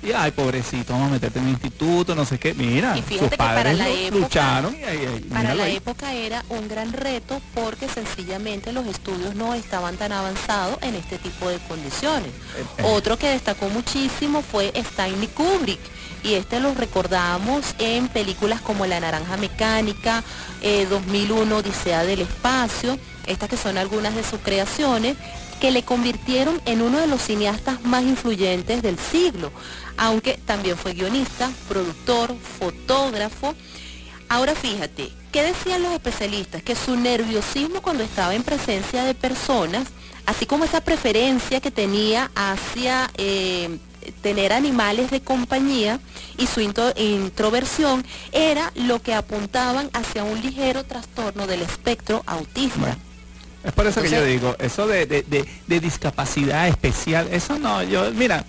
[0.02, 2.54] Y ay, pobrecito, vamos a meterte en un instituto, no sé qué.
[2.54, 5.76] Mira, Y sus que para padres la época- lucharon y ahí, ahí, Para la ahí.
[5.76, 11.18] época era un gran reto porque sencillamente los estudios no estaban tan avanzados en este
[11.18, 12.28] tipo de condiciones.
[12.78, 12.82] eh.
[12.84, 15.80] Otro que destacó muchísimo fue Stanley Kubrick
[16.22, 20.22] y este lo recordamos en películas como La Naranja Mecánica,
[20.60, 22.96] eh, 2001 Odisea del Espacio,
[23.26, 25.16] estas que son algunas de sus creaciones
[25.60, 29.50] que le convirtieron en uno de los cineastas más influyentes del siglo,
[29.96, 33.54] aunque también fue guionista, productor, fotógrafo.
[34.28, 36.62] Ahora fíjate, ¿qué decían los especialistas?
[36.62, 39.88] Que su nerviosismo cuando estaba en presencia de personas,
[40.26, 43.78] así como esa preferencia que tenía hacia eh,
[44.22, 46.00] tener animales de compañía
[46.36, 52.98] y su introversión, era lo que apuntaban hacia un ligero trastorno del espectro autista.
[53.64, 57.82] Es por eso que yo digo, eso de, de- de- de discapacidad especial, eso no,
[57.82, 58.44] yo, mira,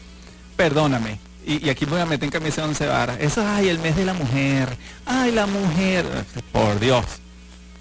[0.56, 3.70] perdóname, y, y aquí me voy a meter en camisa de once varas, eso, ay,
[3.70, 4.70] el mes de la mujer,
[5.06, 6.06] ay, la mujer,
[6.52, 7.06] por Dios,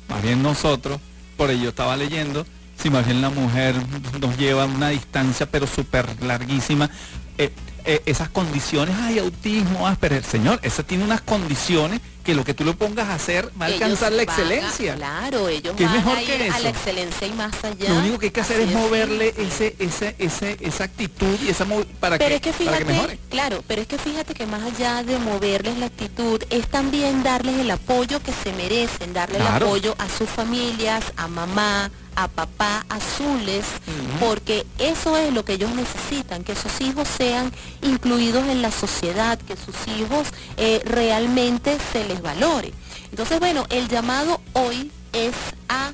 [0.09, 1.01] más bien nosotros,
[1.37, 2.47] por ello estaba leyendo,
[2.81, 3.75] si más bien la mujer
[4.21, 6.91] nos lleva a una distancia pero súper larguísima,
[7.39, 7.51] eh,
[7.87, 12.65] eh, esas condiciones, ay, autismo, Asperger, señor, esa tiene unas condiciones que lo que tú
[12.65, 14.97] lo pongas a hacer va a alcanzar la a- excelencia.
[14.97, 17.89] claro, ellos ¿Qué es van mejor a ir que a la excelencia y más allá.
[17.89, 21.51] Lo único que hay que hacer Así es moverle ese, ese, ese, esa actitud y
[21.51, 21.65] esa
[22.01, 24.63] para Pero que, es que para fíjate, que claro, pero es que fíjate que más
[24.65, 29.57] allá de moverles la actitud, es también darles el apoyo que se merecen, darle Claro.
[29.59, 33.65] el apoyo a sus familias, a mamá, a papá, azules,
[34.19, 37.53] porque eso es lo que ellos necesitan, que sus hijos sean
[37.83, 42.73] incluidos en la sociedad, que sus hijos eh, realmente se les valore.
[43.11, 45.35] Entonces, bueno, el llamado hoy es
[45.69, 45.93] a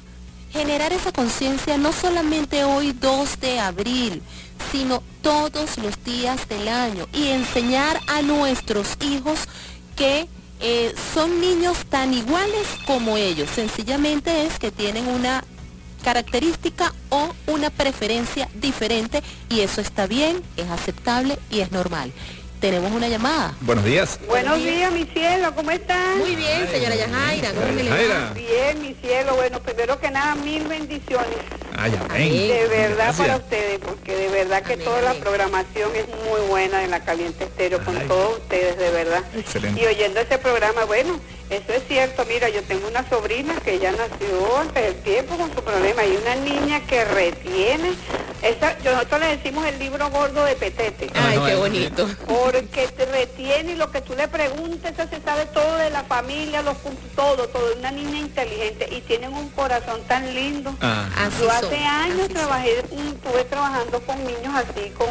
[0.52, 4.22] generar esa conciencia no solamente hoy 2 de abril,
[4.70, 9.40] sino todos los días del año y enseñar a nuestros hijos
[9.96, 10.28] que
[10.60, 13.50] eh, son niños tan iguales como ellos.
[13.54, 15.44] Sencillamente es que tienen una
[16.03, 22.12] característica o una preferencia diferente y eso está bien, es aceptable y es normal.
[22.62, 23.52] Tenemos una llamada.
[23.62, 24.20] Buenos días.
[24.28, 26.18] Buenos días, mi cielo, ¿cómo están?
[26.20, 28.30] Muy bien, señora Yajaira, ¿cómo me le va?
[28.34, 31.38] Bien, mi cielo, bueno, primero que nada, mil bendiciones.
[31.76, 32.30] Ay, amén.
[32.30, 33.16] De verdad Gracias.
[33.26, 37.00] para ustedes, porque de verdad que Amén, toda la programación es muy buena en la
[37.00, 39.24] Caliente Estéreo, con todos ustedes, de verdad.
[39.36, 39.80] Excelente.
[39.82, 41.18] Y oyendo ese programa, bueno,
[41.50, 45.52] eso es cierto, mira, yo tengo una sobrina que ya nació antes del tiempo con
[45.52, 47.90] su problema, y una niña que retiene
[48.42, 51.08] Esa, nosotros le decimos el libro gordo de Petete.
[51.14, 52.08] Ay, no, qué es- bonito.
[52.53, 56.61] Porque te retiene y lo que tú le preguntes, se sabe todo de la familia,
[56.62, 56.76] los
[57.16, 57.74] todo, todo.
[57.78, 60.74] Una niña inteligente y tienen un corazón tan lindo.
[60.82, 61.09] Ah,
[61.40, 65.09] Yo hace años trabajé, mm, estuve trabajando con niños así, con,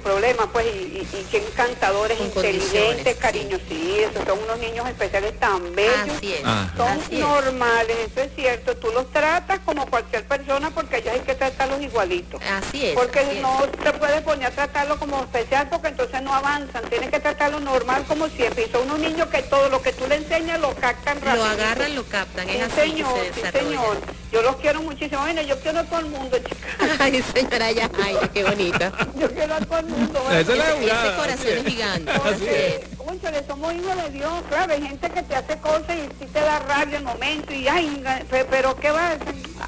[0.00, 3.96] con su problema, pues, y, y, y qué encantadores, Con inteligentes, condiciones, sí.
[4.00, 6.16] esos son unos niños especiales tan bellos.
[6.16, 6.40] Así es.
[6.40, 7.20] Son Así es.
[7.20, 8.76] normales, eso es cierto.
[8.76, 12.40] Tú los tratas como cualquier persona porque ellos hay que tratarlos igualitos.
[12.42, 12.94] Así es.
[12.94, 13.42] Porque así es.
[13.42, 16.84] no te puedes poner a tratarlo como especial porque entonces no avanzan.
[16.88, 18.64] Tienes que tratarlo normal como siempre.
[18.66, 21.44] Y son unos niños que todo lo que tú le enseñas lo captan rápido.
[21.44, 23.68] Lo agarran, lo captan, es Sí, así señor, que se sí, desarrolla.
[23.68, 23.96] señor.
[24.32, 25.20] Yo los quiero muchísimo.
[25.22, 26.70] Bueno, yo quiero a todo el mundo, chicas.
[27.00, 28.92] Ay, señora Yajaira, qué bonita.
[29.16, 30.20] Yo quiero a todo el mundo.
[30.30, 31.64] Es la Ese, ese corazón así es es.
[31.64, 32.12] gigante.
[32.22, 32.96] Porque, es.
[32.98, 36.40] cónchale, somos hijos de Dios, claro, hay gente que te hace cosas y sí te
[36.40, 39.16] da rabia el momento y ay, pe- pero qué va a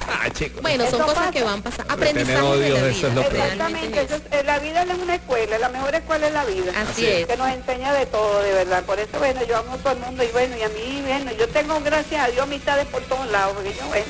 [0.07, 0.61] ah, chicos.
[0.61, 1.31] Bueno, son Eso cosas pasa.
[1.31, 1.93] que van pasando.
[1.93, 3.23] Aprendizaje de odio, la eso es vida.
[3.29, 6.33] realmente Exactamente, es eso es- eh, la vida es una escuela, la mejor escuela es
[6.33, 6.71] la vida.
[6.89, 7.27] Así es.
[7.27, 8.83] Que nos enseña de todo, de verdad.
[8.83, 11.31] Por eso, bueno, yo amo a todo el mundo y bueno, y a mí, bueno,
[11.37, 14.05] yo tengo, gracias a Dios, amistades por todos lados, porque yo, bueno.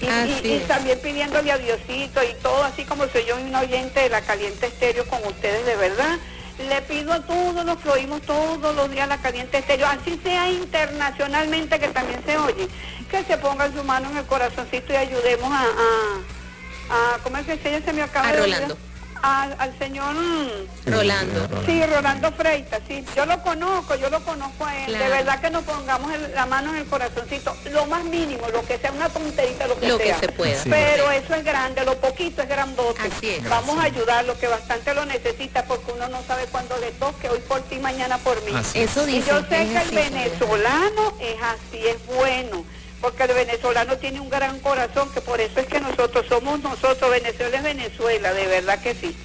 [0.00, 4.22] Y, también pidiéndole a Diosito y todo, así como soy yo un oyente de la
[4.22, 6.18] Caliente Estéreo con ustedes, de verdad.
[6.58, 10.50] Le pido a todos los que oímos todos los días la Caliente Estéreo, así sea
[10.50, 12.68] internacionalmente que también se oye,
[13.10, 17.46] que se pongan su mano en el corazoncito y ayudemos a, a, a ¿cómo es
[17.46, 17.82] que se?
[17.82, 18.89] Se me acaba A de Rolando.
[19.22, 20.14] A- al señor...
[20.86, 21.48] Rolando.
[21.66, 23.04] Sí, Rolando Freitas, sí.
[23.14, 24.86] Yo lo conozco, yo lo conozco a él.
[24.86, 25.04] Claro.
[25.04, 27.54] De verdad que nos pongamos el- la mano en el corazoncito.
[27.70, 30.18] Lo más mínimo, lo que sea una tonterita, lo que Lo que sea.
[30.20, 30.62] se pueda.
[30.62, 30.70] Sí.
[30.70, 33.00] Pero eso es grande, lo poquito es grandote.
[33.02, 33.48] Así es.
[33.48, 37.40] Vamos a ayudarlo, que bastante lo necesita, porque uno no sabe cuándo le toque, hoy
[37.40, 38.52] por ti, mañana por mí.
[38.54, 39.28] Así Eso Y dice.
[39.30, 42.64] yo sé que el venezolano es así, es bueno,
[43.00, 47.10] porque el venezolano tiene un gran corazón, que por eso es que nosotros somos nosotros,
[47.10, 49.16] Venezuela es Venezuela, de verdad que sí.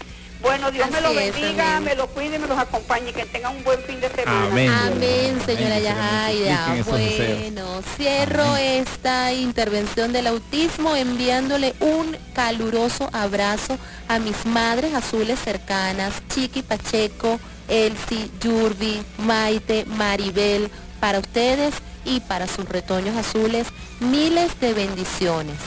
[0.42, 3.56] Bueno, Dios me Así es, bendiga, me los cuide me los acompañe y que tengan
[3.56, 4.46] un buen fin de semana.
[4.46, 4.70] Amén.
[4.70, 6.84] Amén, señora Amén, Yajaira.
[6.86, 16.14] Bueno, cierro esta intervención del autismo enviándole un caluroso abrazo a mis madres azules cercanas,
[16.30, 20.70] Chiqui Pacheco, Elsie, Yurbi, Maite, Maribel,
[21.00, 21.74] para ustedes
[22.06, 23.68] y para sus retoños azules,
[24.00, 25.58] miles de bendiciones.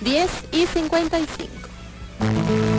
[0.00, 2.73] 10 y 55.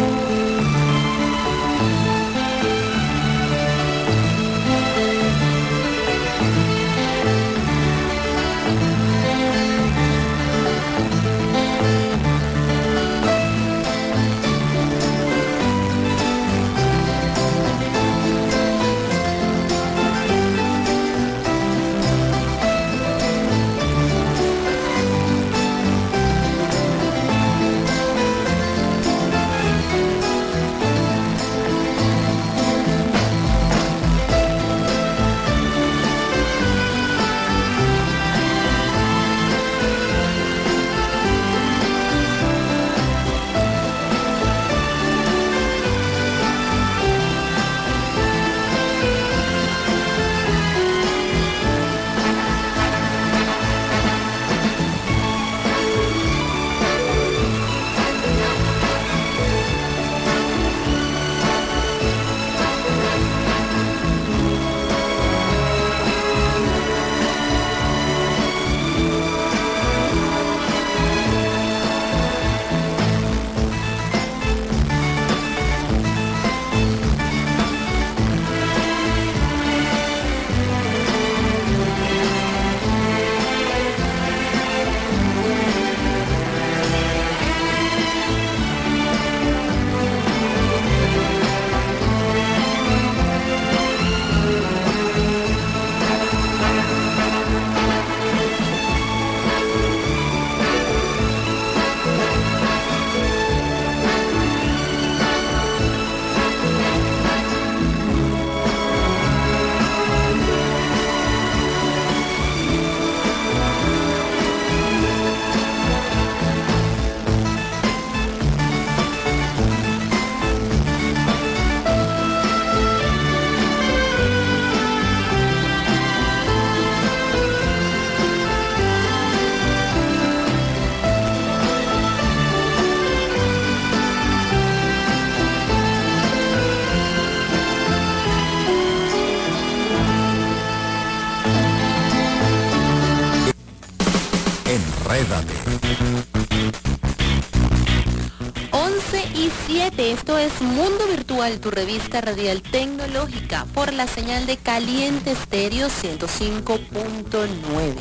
[150.62, 157.96] Mundo Virtual, tu revista radial tecnológica, por la señal de Caliente Estéreo 105.9.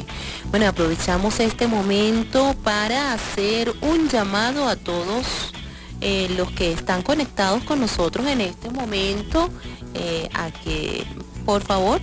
[0.50, 5.52] Bueno, aprovechamos este momento para hacer un llamado a todos
[6.00, 9.50] eh, los que están conectados con nosotros en este momento,
[9.94, 11.04] eh, a que
[11.44, 12.00] por favor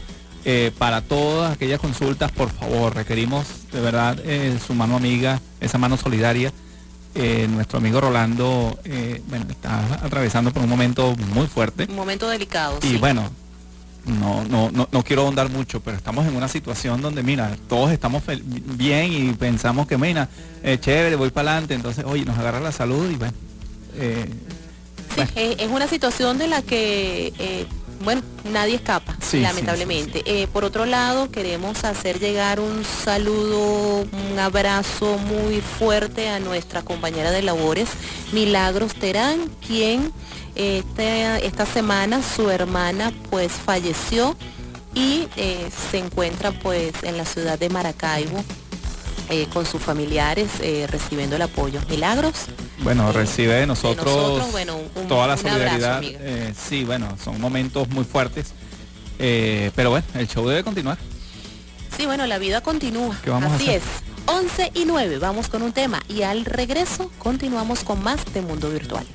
[0.44, 5.78] Eh, para todas aquellas consultas, por favor, requerimos de verdad eh, su mano amiga, esa
[5.78, 6.52] mano solidaria.
[7.14, 8.78] Eh, nuestro amigo Rolando
[9.26, 11.86] bueno, está atravesando por un momento muy fuerte.
[11.88, 12.78] Un momento delicado.
[12.82, 12.98] Y sí.
[12.98, 13.28] bueno,
[14.08, 17.90] no, no, no, no quiero ahondar mucho, pero estamos en una situación donde, mira, todos
[17.92, 20.28] estamos bien y pensamos que, mira,
[20.62, 23.34] eh, chévere, voy para adelante, entonces, oye, nos agarra la salud y bueno.
[23.96, 24.26] eh,
[25.14, 25.22] Sí,
[25.58, 27.66] es, una situación de la que, eh,
[28.04, 30.22] bueno, nadie escapa, Sí, lamentablemente.
[30.26, 34.02] Eh, por otro lado, queremos hacer llegar un saludo,
[34.32, 37.88] un abrazo muy fuerte a nuestra compañera de labores,
[38.32, 40.12] Milagros Terán, quien
[40.58, 44.36] este- esta semana su hermana pues falleció
[44.94, 48.44] y eh, se encuentra pues en la ciudad de Maracaibo
[49.30, 51.80] eh, con sus familiares eh, recibiendo el apoyo.
[51.88, 52.34] Milagros.
[52.80, 56.02] Bueno, recibe de nosotros, nosotros, bueno, un- toda la abrazo, solidaridad.
[56.68, 58.48] sí, bueno, son momentos muy fuertes.
[59.18, 60.98] pero bueno, el show debe continuar.
[61.96, 63.16] Sí, bueno, la vida continúa.
[63.22, 63.76] ¿Qué vamos a Así hacer?
[63.82, 63.84] es.
[64.26, 68.70] 11 y 9, vamos con un tema y al regreso continuamos con más de Mundo
[68.70, 69.06] Virtual.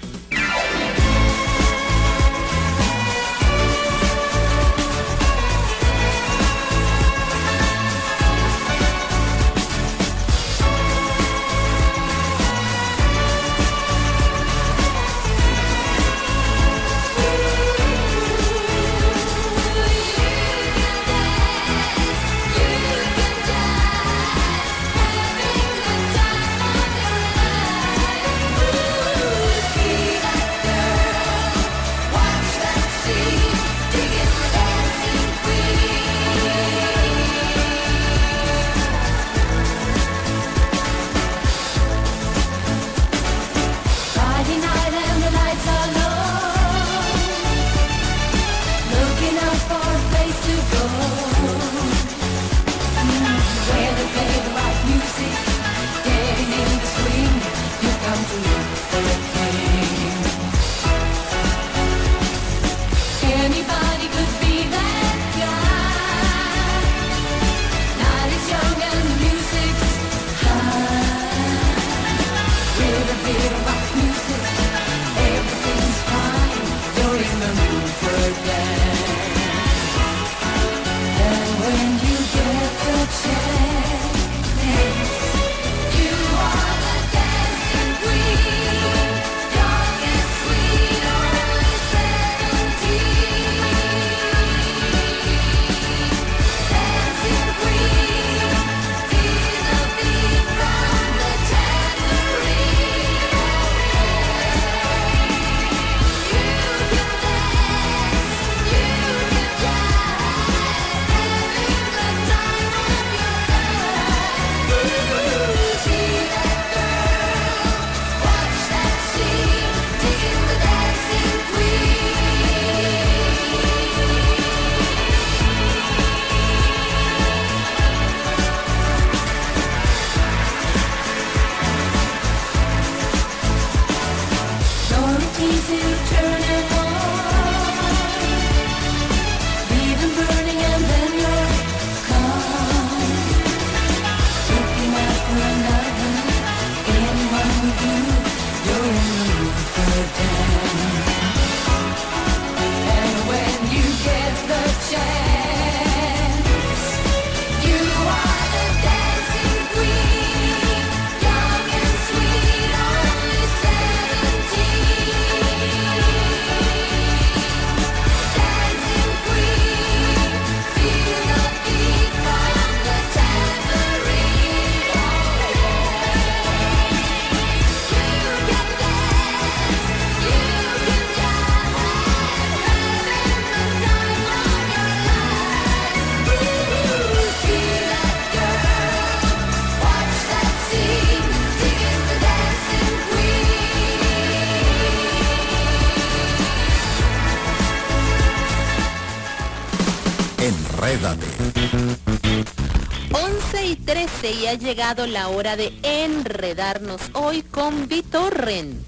[204.54, 208.84] Ha llegado la hora de enredarnos hoy con BitTorrent.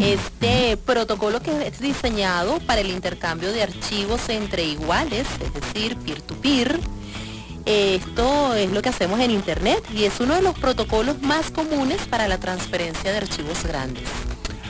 [0.00, 6.80] Este protocolo que es diseñado para el intercambio de archivos entre iguales, es decir, peer-to-peer.
[7.66, 12.00] Esto es lo que hacemos en Internet y es uno de los protocolos más comunes
[12.08, 14.04] para la transferencia de archivos grandes.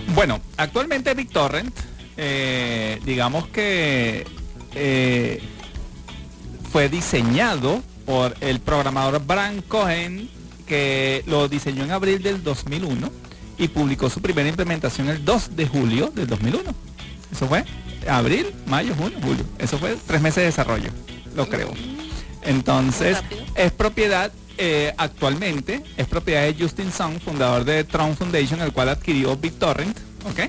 [0.08, 1.72] Bueno, actualmente BitTorrent,
[2.16, 4.26] eh, digamos que
[4.74, 5.40] eh,
[6.72, 10.28] fue diseñado por el programador Bran Cohen,
[10.66, 13.10] que lo diseñó en abril del 2001
[13.58, 16.74] y publicó su primera implementación el 2 de julio del 2001.
[17.32, 17.64] Eso fue
[18.08, 19.44] abril, mayo, junio, julio.
[19.58, 20.90] Eso fue tres meses de desarrollo,
[21.34, 21.72] lo creo.
[22.42, 23.18] Entonces,
[23.54, 28.88] es propiedad eh, actualmente, es propiedad de Justin Song, fundador de Tron Foundation, el cual
[28.90, 30.40] adquirió BitTorrent, ¿ok?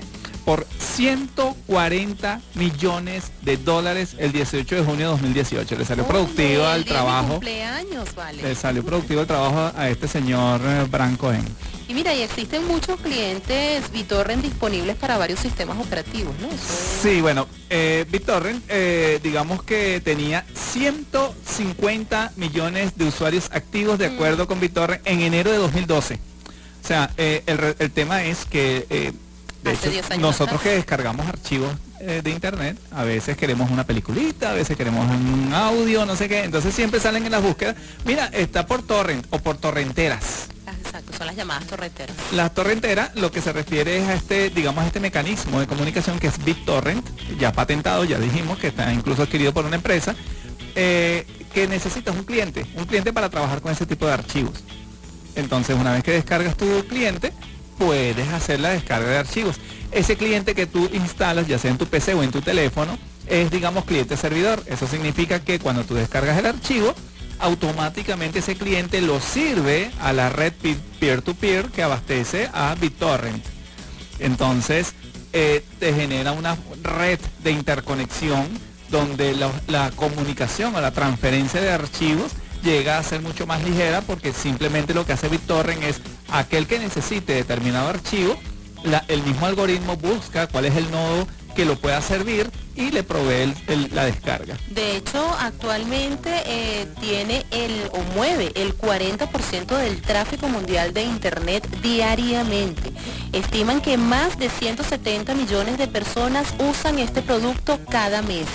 [0.44, 5.76] Por 140 millones de dólares el 18 de junio de 2018.
[5.76, 7.28] Le salió productivo al trabajo.
[7.32, 8.42] cumpleaños, vale.
[8.42, 11.44] Le salió productivo el trabajo a este señor eh, Bran Cohen.
[11.86, 16.46] Y mira, y existen muchos clientes BitTorrent disponibles para varios sistemas operativos, ¿no?
[16.48, 16.56] Eso
[17.02, 24.46] Sí, bueno, eh, BitTorrent, eh, digamos que tenía 150 millones de usuarios activos de acuerdo
[24.46, 26.14] con BitTorrent en enero de 2012.
[26.82, 29.12] O sea, eh, el, el tema es que, eh,
[29.64, 30.62] de Hace hecho, 10 años nosotros atrás.
[30.62, 35.52] que descargamos archivos eh, de internet, a veces queremos una peliculita, a veces queremos un
[35.54, 39.38] audio, no sé qué, entonces siempre salen en las búsquedas, mira, está por torrent o
[39.38, 40.48] por torrenteras.
[40.66, 42.14] Ah, Exacto, son las llamadas torrenteras.
[42.32, 46.18] La torrentera lo que se refiere es a este, digamos, a este mecanismo de comunicación
[46.18, 47.04] que es BitTorrent,
[47.38, 50.14] ya patentado, ya dijimos que está incluso adquirido por una empresa,
[50.74, 54.62] eh, que necesitas un cliente, un cliente para trabajar con ese tipo de archivos.
[55.36, 57.32] Entonces, una vez que descargas tu cliente,
[57.78, 59.56] puedes hacer la descarga de archivos.
[59.92, 63.50] Ese cliente que tú instalas, ya sea en tu PC o en tu teléfono, es,
[63.50, 64.62] digamos, cliente servidor.
[64.66, 66.94] Eso significa que cuando tú descargas el archivo,
[67.38, 73.44] automáticamente ese cliente lo sirve a la red pe- peer-to-peer que abastece a BitTorrent.
[74.18, 74.94] Entonces,
[75.32, 78.46] eh, te genera una red de interconexión
[78.90, 79.34] donde
[79.66, 82.30] la comunicación o la transferencia de archivos
[82.64, 86.78] llega a ser mucho más ligera porque simplemente lo que hace BitTorrent es aquel que
[86.78, 88.36] necesite determinado archivo,
[89.08, 93.54] el mismo algoritmo busca cuál es el nodo que lo pueda servir y le provee
[93.92, 94.56] la descarga.
[94.70, 101.66] De hecho, actualmente eh, tiene el o mueve el 40% del tráfico mundial de Internet
[101.80, 102.92] diariamente.
[103.32, 108.46] Estiman que más de 170 millones de personas usan este producto cada mes.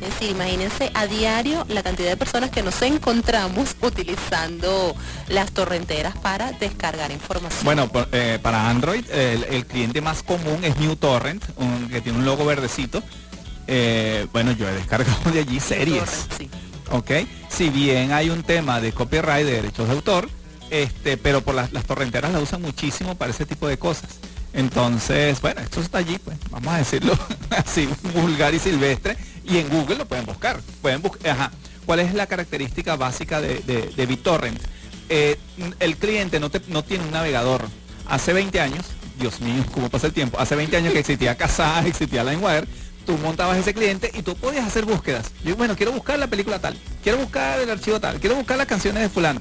[0.00, 4.94] Es decir, imagínense a diario la cantidad de personas que nos encontramos utilizando
[5.28, 7.64] las torrenteras para descargar información.
[7.64, 12.18] Bueno, por- eh, para Android el, el cliente más común es NewTorrent, un- que tiene
[12.18, 13.02] un logo verdecito.
[13.66, 15.98] Eh, bueno, yo he descargado de allí series.
[16.28, 16.50] Torrent, sí.
[16.90, 17.10] ¿ok?
[17.48, 20.28] Si bien hay un tema de copyright, de derechos de autor,
[20.70, 24.10] este, pero por las, las torrenteras la usan muchísimo para ese tipo de cosas.
[24.52, 27.16] Entonces, bueno, esto está allí, pues, vamos a decirlo
[27.50, 29.16] así, vulgar y silvestre,
[29.48, 30.60] y en Google lo pueden buscar.
[30.82, 31.52] Pueden buscar, ajá.
[31.84, 34.60] ¿Cuál es la característica básica de, de, de BitTorrent?
[35.08, 35.38] Eh,
[35.78, 37.62] el cliente no, te- no tiene un navegador.
[38.08, 38.84] Hace 20 años,
[39.18, 42.66] Dios mío, cómo pasa el tiempo, hace 20 años que existía Kazaa, existía LimeWire,
[43.04, 45.30] tú montabas ese cliente y tú podías hacer búsquedas.
[45.44, 48.66] Yo, bueno, quiero buscar la película tal, quiero buscar el archivo tal, quiero buscar las
[48.66, 49.40] canciones de fulano.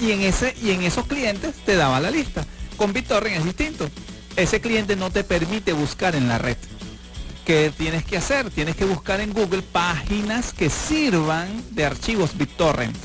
[0.00, 2.44] Y en ese y en esos clientes te daba la lista.
[2.76, 3.88] Con BitTorrent es distinto.
[4.34, 6.56] Ese cliente no te permite buscar en la red.
[7.44, 8.50] ¿Qué tienes que hacer?
[8.50, 12.96] Tienes que buscar en Google páginas que sirvan de archivos BitTorrent.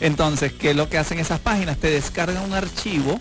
[0.00, 1.78] Entonces, ¿qué es lo que hacen esas páginas?
[1.78, 3.18] Te descargan un archivo,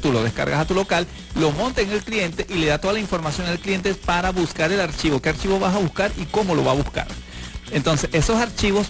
[0.00, 2.92] tú lo descargas a tu local, lo monta en el cliente y le da toda
[2.92, 6.54] la información al cliente para buscar el archivo, qué archivo vas a buscar y cómo
[6.54, 7.08] lo va a buscar.
[7.72, 8.88] Entonces, esos archivos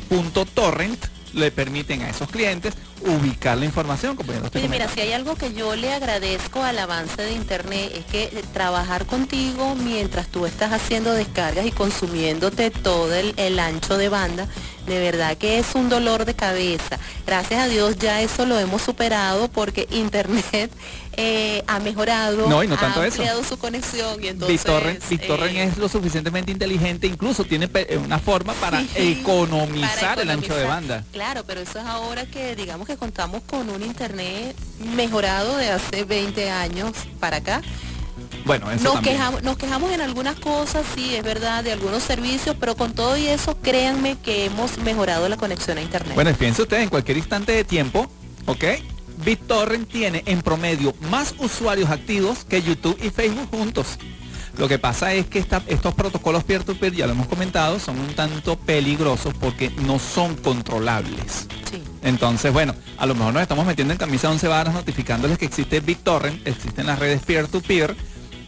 [0.52, 1.02] .torrent
[1.34, 4.18] le permiten a esos clientes ubicar la información,
[4.54, 8.24] Oye, mira, si hay algo que yo le agradezco al avance de Internet es que
[8.24, 14.08] eh, trabajar contigo mientras tú estás haciendo descargas y consumiéndote todo el, el ancho de
[14.08, 14.48] banda,
[14.88, 16.98] de verdad que es un dolor de cabeza.
[17.26, 20.70] Gracias a Dios ya eso lo hemos superado porque Internet
[21.20, 23.16] eh, ha mejorado, No, y no tanto ha eso.
[23.16, 24.62] ampliado su conexión y entonces...
[25.10, 28.88] BitTorrent eh, es lo suficientemente inteligente, incluso tiene pe- una forma para Sí,
[29.20, 31.04] economizar para el ancho de banda.
[31.12, 34.56] Claro, pero eso es ahora que digamos que contamos con un internet
[34.94, 37.62] mejorado de hace 20 años para acá.
[38.44, 39.16] Bueno, eso Nos también.
[39.16, 43.16] quejamos, nos quejamos en algunas cosas, sí, es verdad, de algunos servicios, pero con todo
[43.16, 46.14] y eso, créanme que hemos mejorado la conexión a internet.
[46.14, 48.06] Bueno, piense usted, en cualquier instante de tiempo,
[48.46, 48.64] ¿ok?
[49.24, 53.98] BitTorrent tiene en promedio más usuarios activos que YouTube y Facebook juntos.
[54.56, 58.14] Lo que pasa es que esta- estos protocolos peer-to-peer, ya lo hemos comentado, son un
[58.14, 61.46] tanto peligrosos porque no son controlables.
[62.02, 65.44] Entonces, bueno, a lo mejor nos estamos metiendo en camisa de once varas notificándoles que
[65.44, 67.96] existe BitTorrent, existen las redes peer-to-peer,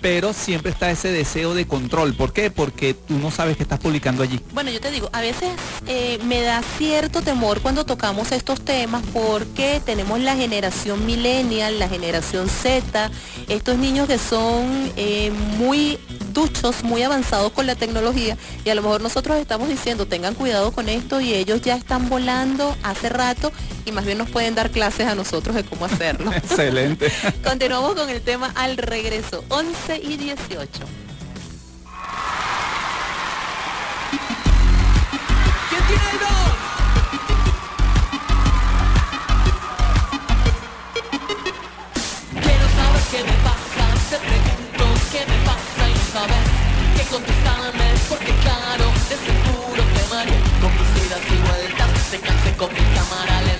[0.00, 2.14] pero siempre está ese deseo de control.
[2.14, 2.50] ¿Por qué?
[2.50, 4.40] Porque tú no sabes qué estás publicando allí.
[4.52, 5.50] Bueno, yo te digo, a veces
[5.86, 11.88] eh, me da cierto temor cuando tocamos estos temas porque tenemos la generación millennial, la
[11.88, 13.10] generación Z,
[13.48, 15.98] estos niños que son eh, muy
[16.32, 20.72] duchos, muy avanzados con la tecnología y a lo mejor nosotros estamos diciendo tengan cuidado
[20.72, 23.52] con esto y ellos ya están volando hace rato
[23.84, 26.32] y más bien nos pueden dar clases a nosotros de cómo hacerlo.
[26.34, 27.12] Excelente.
[27.44, 30.70] Continuamos con el tema al regreso, 11 y 18.
[35.68, 36.29] ¿Quién tiene el
[46.12, 46.46] sabes
[46.96, 52.56] qué contestarme porque claro, de seguro te mareé con mis idas y vueltas, te cansé
[52.56, 53.59] con mi cámara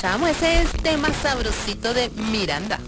[0.00, 2.78] escuchábamos ese tema sabrosito de Miranda.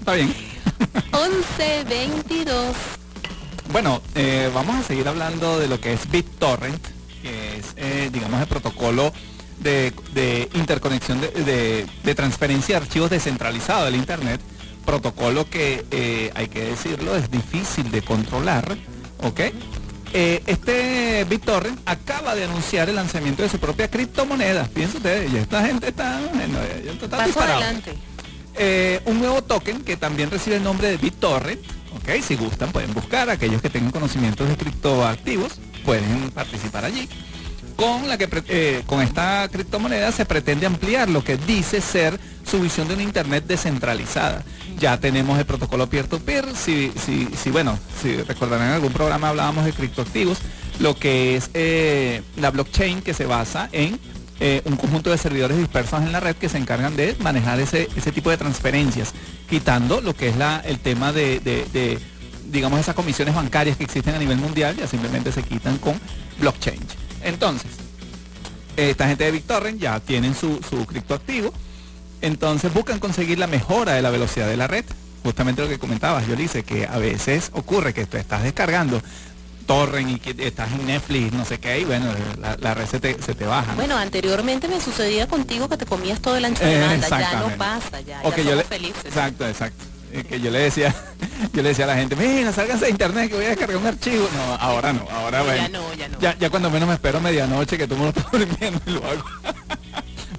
[0.00, 0.34] Está bien.
[1.12, 2.74] 11, 22.
[3.70, 6.84] Bueno, eh, vamos a seguir hablando de lo que es BitTorrent,
[7.22, 9.12] que es, eh, digamos, el protocolo
[9.60, 14.40] de, de interconexión de, de- de transferencia de archivos descentralizado del Internet.
[14.84, 18.76] Protocolo que, eh, hay que decirlo, es difícil de controlar,
[19.22, 19.40] ¿ok?
[20.12, 24.64] Eh, este BitTorrent acaba de anunciar el lanzamiento de su propia criptomoneda.
[24.66, 27.62] Fíjense ustedes, ya esta gente está, bueno, ya está Paso disparado.
[27.62, 27.94] adelante.
[28.58, 31.60] Eh, un nuevo token que también recibe el nombre de BitTorrent.
[31.96, 35.54] Ok, si gustan pueden buscar, aquellos que tengan conocimientos de criptoactivos
[35.84, 37.08] pueden participar allí.
[37.76, 42.18] Con, la que, eh, con esta criptomoneda se pretende ampliar lo que dice ser
[42.50, 44.42] su visión de una Internet descentralizada.
[44.78, 49.66] Ya tenemos el protocolo peer-to-peer, si, si, si, bueno, si recordarán en algún programa hablábamos
[49.66, 50.38] de criptoactivos,
[50.80, 53.98] lo que es eh, la blockchain que se basa en
[54.40, 57.88] eh, un conjunto de servidores dispersos en la red que se encargan de manejar ese,
[57.94, 59.12] ese tipo de transferencias,
[59.50, 61.98] quitando lo que es la, el tema de, de- de-
[62.50, 65.94] digamos, esas comisiones bancarias que existen a nivel mundial, ya simplemente se quitan con
[66.38, 66.80] blockchain.
[67.22, 67.70] Entonces,
[68.76, 71.52] esta gente de BitTorrent ya tienen su, su criptoactivo,
[72.20, 74.84] entonces buscan conseguir la mejora de la velocidad de la red.
[75.22, 79.02] Justamente lo que comentabas, yo dice que a veces ocurre que tú estás descargando
[79.66, 82.06] torrent y que estás en Netflix, no sé qué, y bueno,
[82.40, 83.72] la, la red se te, se te baja.
[83.72, 83.76] ¿no?
[83.76, 87.40] Bueno, anteriormente me sucedía contigo que te comías todo el ancho de Eh, banda, ya
[87.40, 89.04] no pasa, ya, O ya que yo le- felices.
[89.06, 89.84] Exacto, exacto.
[90.16, 90.94] Eh, Que yo le decía,
[91.52, 93.86] yo le decía a la gente, mira, sálganse de internet que voy a descargar un
[93.86, 94.28] archivo.
[94.34, 95.62] No, ahora no, ahora No, bueno.
[95.62, 96.18] ya no, ya no.
[96.20, 99.04] Ya, ya cuando menos me espero medianoche que todo el mundo está durmiendo y lo
[99.06, 99.24] hago.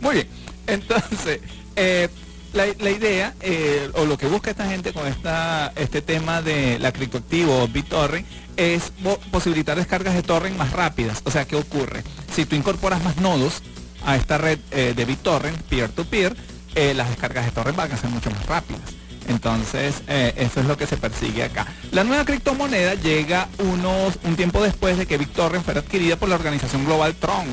[0.01, 0.27] Muy bien.
[0.67, 1.39] Entonces,
[1.75, 2.09] eh,
[2.53, 6.79] la, la idea, eh, o lo que busca esta gente con esta, este tema de
[6.79, 8.25] la criptoactivo BitTorrent
[8.57, 11.21] es po- posibilitar descargas de torrent más rápidas.
[11.25, 12.03] O sea, ¿qué ocurre?
[12.33, 13.61] Si tú incorporas más nodos
[14.05, 16.35] a esta red eh, de BitTorrent, peer-to-peer,
[16.75, 18.81] eh, las descargas de torrent van a ser mucho más rápidas.
[19.27, 21.67] Entonces, eh, eso es lo que se persigue acá.
[21.91, 26.35] La nueva criptomoneda llega unos, un tiempo después de que BitTorrent fuera adquirida por la
[26.35, 27.45] organización global Tron,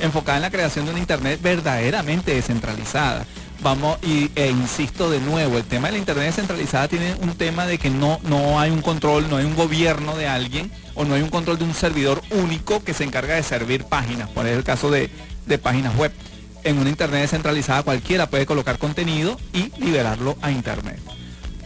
[0.00, 3.24] enfocada en la creación de una Internet verdaderamente descentralizada.
[3.62, 7.66] Vamos, y, e insisto de nuevo, el tema de la Internet descentralizada tiene un tema
[7.66, 11.14] de que no, no hay un control, no hay un gobierno de alguien o no
[11.14, 14.64] hay un control de un servidor único que se encarga de servir páginas, por el
[14.64, 15.08] caso de,
[15.46, 16.12] de páginas web.
[16.64, 20.98] En una Internet descentralizada cualquiera puede colocar contenido y liberarlo a Internet.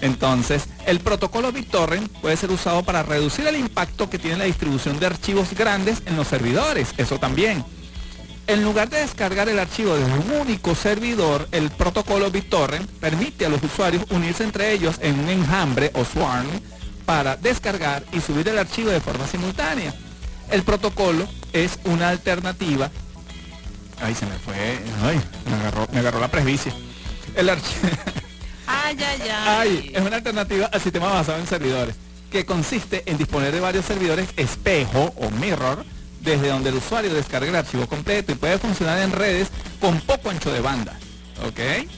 [0.01, 4.99] Entonces, el protocolo BitTorrent puede ser usado para reducir el impacto que tiene la distribución
[5.01, 6.95] de archivos grandes en los servidores.
[6.99, 7.65] Eso también.
[8.47, 13.51] En lugar de descargar el archivo desde un único servidor, el protocolo BitTorrent permite a
[13.51, 16.49] los usuarios unirse entre ellos en un enjambre o swarm
[17.05, 19.95] para descargar y subir el archivo de forma simultánea.
[20.51, 22.91] El protocolo es una alternativa.
[24.01, 24.55] Ay, se me fue.
[25.03, 26.73] Ay, me agarró, me agarró la presbicia.
[27.35, 27.89] El archivo.
[28.71, 29.31] Ay, ay, ay.
[29.47, 31.95] Ay, es una alternativa al sistema basado en servidores,
[32.31, 35.87] que consiste en disponer de varios servidores espejo o mirror,
[36.21, 39.49] desde donde el usuario descarga el archivo completo y puede funcionar en redes
[39.81, 40.99] con poco ancho de banda.
[41.47, 41.89] ¿Ok?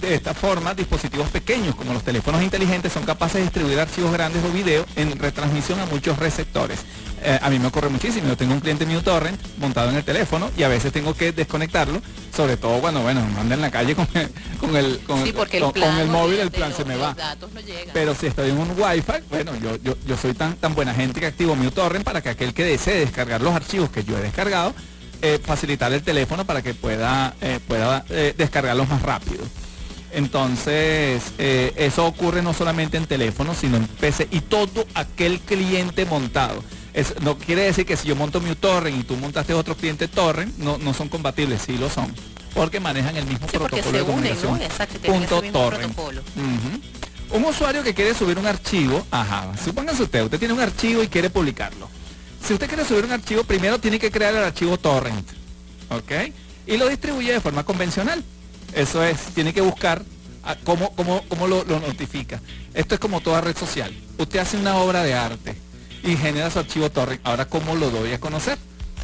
[0.00, 4.42] De esta forma, dispositivos pequeños como los teléfonos inteligentes son capaces de distribuir archivos grandes
[4.44, 6.80] o video en retransmisión a muchos receptores.
[7.22, 8.28] Eh, a mí me ocurre muchísimo.
[8.28, 11.32] Yo tengo un cliente mío torrent montado en el teléfono y a veces tengo que
[11.32, 12.00] desconectarlo,
[12.34, 15.34] sobre todo cuando, bueno, anda en la calle con el, con el, con Sí, el-
[15.34, 17.08] porque el con- con plan, el móvil, el plan los- se me va.
[17.10, 17.14] no.
[17.92, 21.20] Pero si estoy en un wifi, bueno, yo, yo, yo soy tan, tan buena gente
[21.20, 24.22] que activo mi torrent para que aquel que desee descargar los archivos que yo he
[24.22, 24.74] descargado,
[25.20, 29.44] eh, facilitar el teléfono para que pueda, eh, pueda eh, descargarlos más rápido.
[30.12, 36.04] Entonces, eh, eso ocurre no solamente en teléfonos, sino en PC y todo aquel cliente
[36.04, 36.62] montado.
[36.92, 40.08] Es- no quiere decir que si yo monto mi torrent y tú montaste otro cliente
[40.08, 42.12] torrent, no, no son compatibles, sí lo son.
[42.54, 44.58] Porque manejan el mismo Sí, protocolo de comunicación.
[44.58, 44.64] ¿no?
[44.64, 45.96] Exacto, Punto torrent.
[47.32, 51.06] Un usuario que quiere subir un archivo, ajá, supóngase usted, usted tiene un archivo y
[51.08, 51.88] quiere publicarlo.
[52.44, 55.28] Si usted quiere subir un archivo, primero tiene que crear el archivo torrent,
[55.90, 56.32] ¿ok?
[56.66, 58.24] Y lo distribuye de forma convencional.
[58.74, 60.02] Eso es, tiene que buscar
[60.42, 62.40] a cómo, cómo, cómo lo, lo notifica.
[62.74, 63.94] Esto es como toda red social.
[64.18, 65.54] Usted hace una obra de arte
[66.02, 67.20] y genera su archivo torrent.
[67.24, 68.58] Ahora, ¿cómo lo doy a conocer?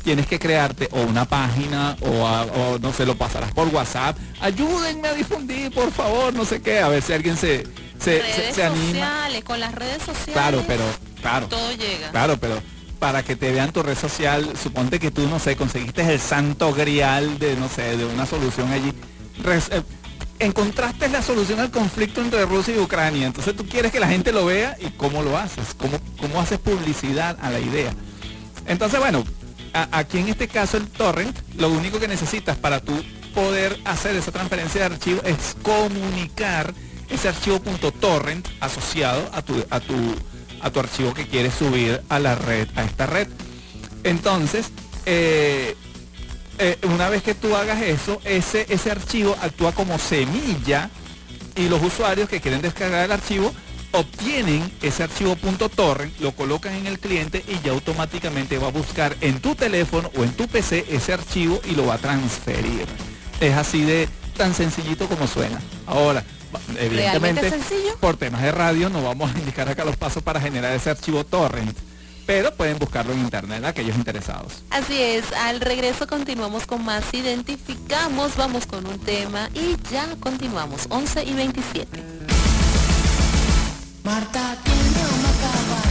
[0.05, 4.17] Tienes que crearte o una página o, a- o no sé, lo pasarás por WhatsApp.
[4.41, 7.65] Ayúdenme a difundir, por favor, no sé qué, a ver si alguien se,
[7.99, 8.87] se, se- redes se anima.
[8.91, 10.33] sociales, con las redes sociales.
[10.33, 10.85] Claro, pero,
[11.21, 11.49] claro.
[11.49, 12.11] Todo llega.
[12.13, 12.63] Claro, pero
[13.01, 16.73] para que te vean tu red social, suponte que tú, no sé, conseguiste el santo
[16.73, 18.93] grial de, no sé, de una solución allí.
[19.43, 19.83] Res- eh,
[20.39, 23.27] encontraste la solución al conflicto entre Rusia y Ucrania.
[23.27, 26.59] Entonces tú quieres que la gente lo vea y cómo lo haces, cómo, cómo haces
[26.59, 27.95] publicidad a la idea.
[28.67, 29.25] Entonces, bueno,
[29.73, 32.93] aquí en este caso el torrent, lo único que necesitas para tú
[33.35, 36.73] poder hacer esa transferencia de archivo es comunicar
[37.11, 37.61] ese archivo
[38.01, 39.95] .torrent asociado a tu, a tu,
[40.61, 43.29] a tu archivo que quieres subir a la red, a esta red.
[44.05, 44.71] Entonces,
[45.05, 45.77] eh,
[46.59, 50.91] eh, una vez que tú hagas eso, ese, ese archivo actúa como semilla
[51.55, 53.53] y los usuarios que quieren descargar el archivo
[53.93, 55.37] obtienen ese archivo
[55.75, 60.11] .torrent, lo colocan en el cliente y ya automáticamente va a buscar en tu teléfono
[60.17, 62.87] o en tu PC ese archivo y lo va a transferir.
[63.41, 65.61] Es así de tan sencillito como suena.
[65.87, 66.25] Ahora,
[66.79, 67.53] evidentemente,
[68.01, 71.25] por temas de radio no vamos a indicar acá los pasos para generar ese archivo
[71.25, 71.77] torrent,
[72.27, 74.63] pero pueden buscarlo en internet aquellos interesados.
[74.71, 80.87] Así es, al regreso continuamos con más, identificamos, vamos con un tema y ya continuamos,
[80.91, 82.03] 11 y 27.
[84.03, 84.81] Marta tiene
[85.15, 85.86] un marcapaso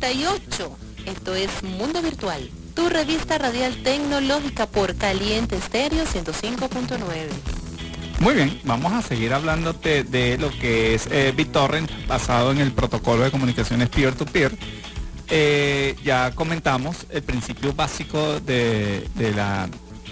[0.00, 0.76] 1138.
[1.06, 6.98] Esto es Mundo Virtual, tu revista radial tecnológica por Caliente Estéreo 105.9.
[8.20, 12.72] Muy bien, vamos a seguir hablándote de lo que es eh, BitTorrent basado en el
[12.72, 14.56] protocolo de comunicaciones peer-to-peer.
[15.28, 19.68] Eh, ya comentamos el principio básico de, de la,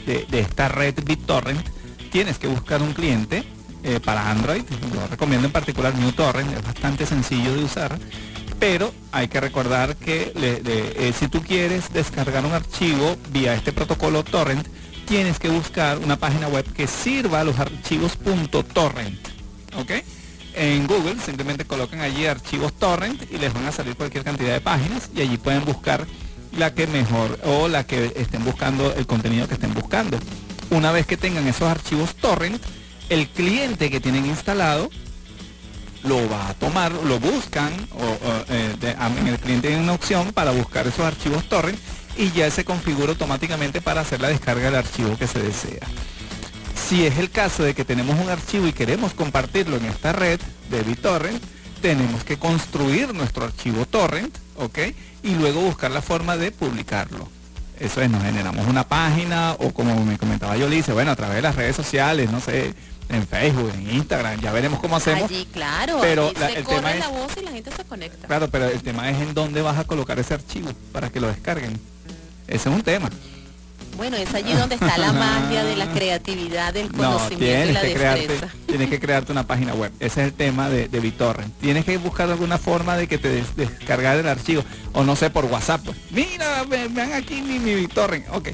[0.07, 1.67] de esta red BitTorrent.
[2.11, 3.45] Tienes que buscar un cliente
[3.85, 4.63] eh, para Android.
[4.95, 7.99] Lo recomiendo en particular NewTorrent, es bastante sencillo de usar.
[8.63, 14.23] Pero hay que recordar que eh, si tú quieres descargar un archivo vía este protocolo
[14.23, 14.69] torrent,
[15.05, 18.17] tienes que buscar una página web que sirva a los archivos
[18.73, 19.19] .torrent.
[19.75, 19.91] ¿Ok?
[20.55, 24.61] En Google simplemente colocan allí archivos torrent y les van a salir cualquier cantidad de
[24.61, 26.07] páginas y allí pueden buscar
[26.57, 30.21] la que mejor o la que estén buscando el contenido que estén buscando.
[30.71, 32.63] Una vez que tengan esos archivos torrent,
[33.09, 34.89] el cliente que tienen instalado
[36.05, 38.19] lo va a tomar, lo buscan, o,
[38.49, 38.75] eh,
[39.19, 41.79] en el cliente tiene una opción para buscar esos archivos torrent
[42.17, 45.87] y ya se configura automáticamente para hacer la descarga del archivo que se desea.
[46.75, 50.41] Si es el caso de que tenemos un archivo y queremos compartirlo en esta red
[50.71, 51.43] de BitTorrent,
[51.81, 54.79] tenemos que construir nuestro archivo torrent, ¿ok?
[55.23, 57.29] Y luego buscar la forma de publicarlo.
[57.81, 61.37] Eso es, nos generamos una página o como me comentaba yo, dice, bueno, a través
[61.37, 62.75] de las redes sociales, no sé,
[63.09, 65.31] en Facebook, en Instagram, ya veremos cómo hacemos.
[65.31, 67.85] Allí, claro, Pero allí la- se el corre tema es- voz y la gente se
[67.85, 68.27] conecta.
[68.27, 71.29] Claro, pero el tema es en dónde vas a colocar ese archivo para que lo
[71.29, 71.79] descarguen.
[72.49, 73.11] Ese es un tema.
[73.97, 77.75] Bueno, es allí donde está la magia de la creatividad, del No, conocimiento y tienes
[77.75, 79.93] la que, crearte, tienes que crearte una página web.
[80.01, 81.53] Ese es el tema de, de BitTorrent.
[81.61, 84.65] Tienes que buscar alguna forma de que te des- descargar el archivo.
[84.95, 85.83] O no sé, por WhatsApp.
[85.85, 85.97] pues.
[86.11, 88.29] Mira, ve- vean aquí mi, mi BitTorrent.
[88.33, 88.49] Ok.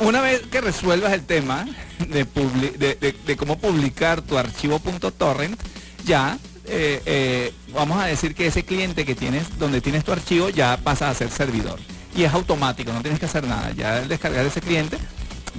[0.00, 1.66] Una vez que resuelvas el tema
[2.08, 4.80] de, cómo publicar tu archivo
[5.16, 5.60] .torrent,
[6.04, 10.50] ya eh, eh, vamos a decir que ese cliente que tienes, donde tienes tu archivo,
[10.50, 11.80] ya pasa a ser servidor.
[12.14, 13.72] Y es automático, no tienes que hacer nada.
[13.72, 14.98] Ya al descargar ese cliente,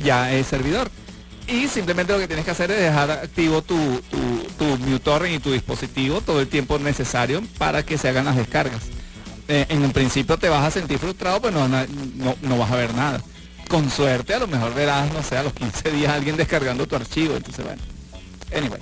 [0.03, 0.89] ya es servidor.
[1.47, 3.75] Y simplemente lo que tienes que hacer es dejar activo tu,
[4.57, 4.67] tu,
[4.99, 8.83] tu y tu dispositivo todo el tiempo necesario para que se hagan las descargas.
[9.47, 12.93] Eh, en un principio te vas a sentir frustrado, pero no- no vas a ver
[12.93, 13.19] nada.
[13.69, 16.95] Con suerte a lo mejor verás, no sé, a los 15 días alguien descargando tu
[16.95, 17.37] archivo.
[17.37, 17.81] Entonces, bueno.
[18.53, 18.81] Anyway.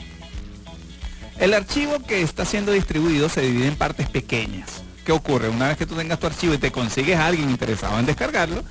[1.39, 4.81] El archivo que está siendo distribuido se divide en partes pequeñas.
[5.05, 5.49] ¿Qué ocurre?
[5.49, 8.63] Una vez que tú tengas tu archivo y te consigues a alguien interesado en descargarlo,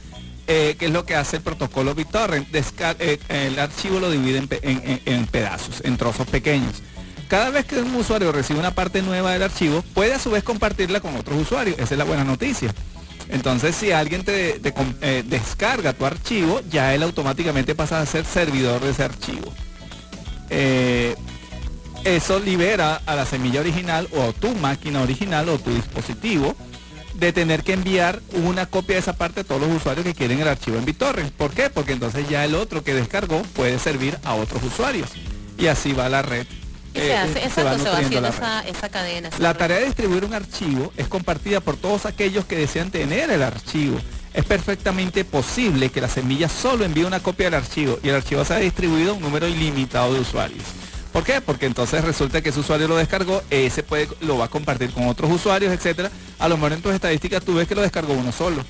[0.48, 2.48] eh, ¿qué es lo que hace el protocolo BitTorrent?
[2.55, 6.82] Eh, el archivo lo divide en pedazos, en trozos pequeños.
[7.28, 10.44] Cada vez que un usuario recibe una parte nueva del archivo, puede a su vez
[10.44, 11.78] compartirla con otros usuarios.
[11.78, 12.72] Esa es la buena noticia.
[13.28, 14.61] Entonces, si alguien te,
[15.01, 19.53] eh, descarga tu archivo, ya él automáticamente pasa a ser servidor de ese archivo.
[20.51, 21.16] Eh,
[22.05, 26.55] eso libera a la semilla original o a tu máquina original o tu dispositivo
[27.15, 30.39] de tener que enviar una copia de esa parte a todos los usuarios que quieren
[30.40, 31.32] el archivo en BitTorrent.
[31.32, 31.70] ¿Por qué?
[31.70, 35.11] Porque entonces ya el otro que descargó puede servir a otros usuarios.
[35.59, 36.47] Y así va la red.
[36.97, 38.36] Y eh, se hace, se va exacto, se va nutriendo haciendo la red.
[38.39, 39.28] esa, esa cadena.
[39.28, 39.59] esa La red.
[39.59, 43.98] tarea de distribuir un archivo es compartida por todos aquellos que desean tener el archivo.
[44.35, 48.44] Es perfectamente posible que la semilla solo envíe una copia del archivo y el archivo
[48.44, 50.62] sea distribuido a un número ilimitado de usuarios.
[51.12, 51.40] ¿Por qué?
[51.40, 55.09] Porque entonces resulta que ese usuario lo descargó, ese puede, lo va a compartir con
[55.09, 56.10] otros usuarios, etcétera.
[56.39, 58.62] A lo mejor en tus estadísticas tú ves que lo descargó uno solo,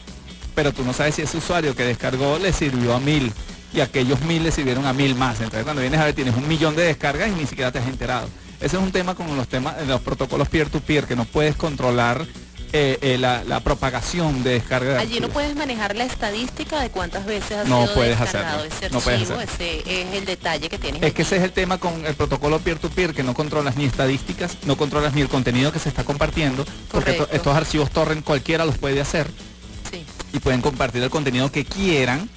[0.54, 3.32] pero tú no sabes si ese usuario que descargó le sirvió a mil
[3.74, 5.36] y aquellos mil le sirvieron a mil más.
[5.40, 7.86] Entonces cuando vienes a ver tienes un millón de descargas y ni siquiera te has
[7.86, 8.28] enterado.
[8.60, 12.24] Ese es un tema con los temas, los protocolos peer-to-peer, que no puedes controlar
[12.72, 16.90] eh, eh, la, la propagación de descarga de Allí no puedes manejar la estadística de
[16.90, 19.38] cuántas veces ha No sido puedes descargado hacerlo, ese no puedes archivo.
[19.38, 19.54] hacerlo.
[19.84, 21.02] ese es el detalle que tienes.
[21.02, 24.56] Es que ese es el tema con el protocolo peer-to-peer, que no controlas ni estadísticas,
[24.64, 28.64] no controlas ni el contenido que se está compartiendo, porque to- estos archivos torrent cualquiera
[28.64, 29.28] los puede hacer
[29.90, 30.04] Sí.
[30.32, 32.28] y pueden compartir el contenido que quieran.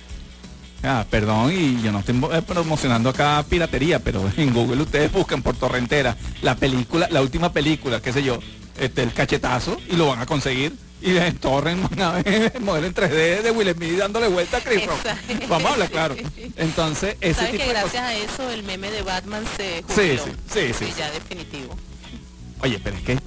[0.84, 5.42] Ah, perdón, y yo no estoy eh, promocionando acá piratería, pero en Google ustedes buscan
[5.42, 8.40] por torrentera la película, la última película, qué sé yo,
[8.80, 10.74] este, el cachetazo, y lo van a conseguir.
[11.02, 14.58] Y en torrent van a ver el modelo en 3D de Will Smith dándole vuelta
[14.58, 15.00] a Chris Rock.
[15.48, 16.16] Vamos a hablar claro.
[16.58, 20.26] Entonces, ese Sabes tipo que gracias a eso el meme de Batman se Sí, jubiló.
[20.26, 20.94] sí, sí, sí.
[20.98, 21.74] ya definitivo.
[22.62, 23.20] Oye, pero es que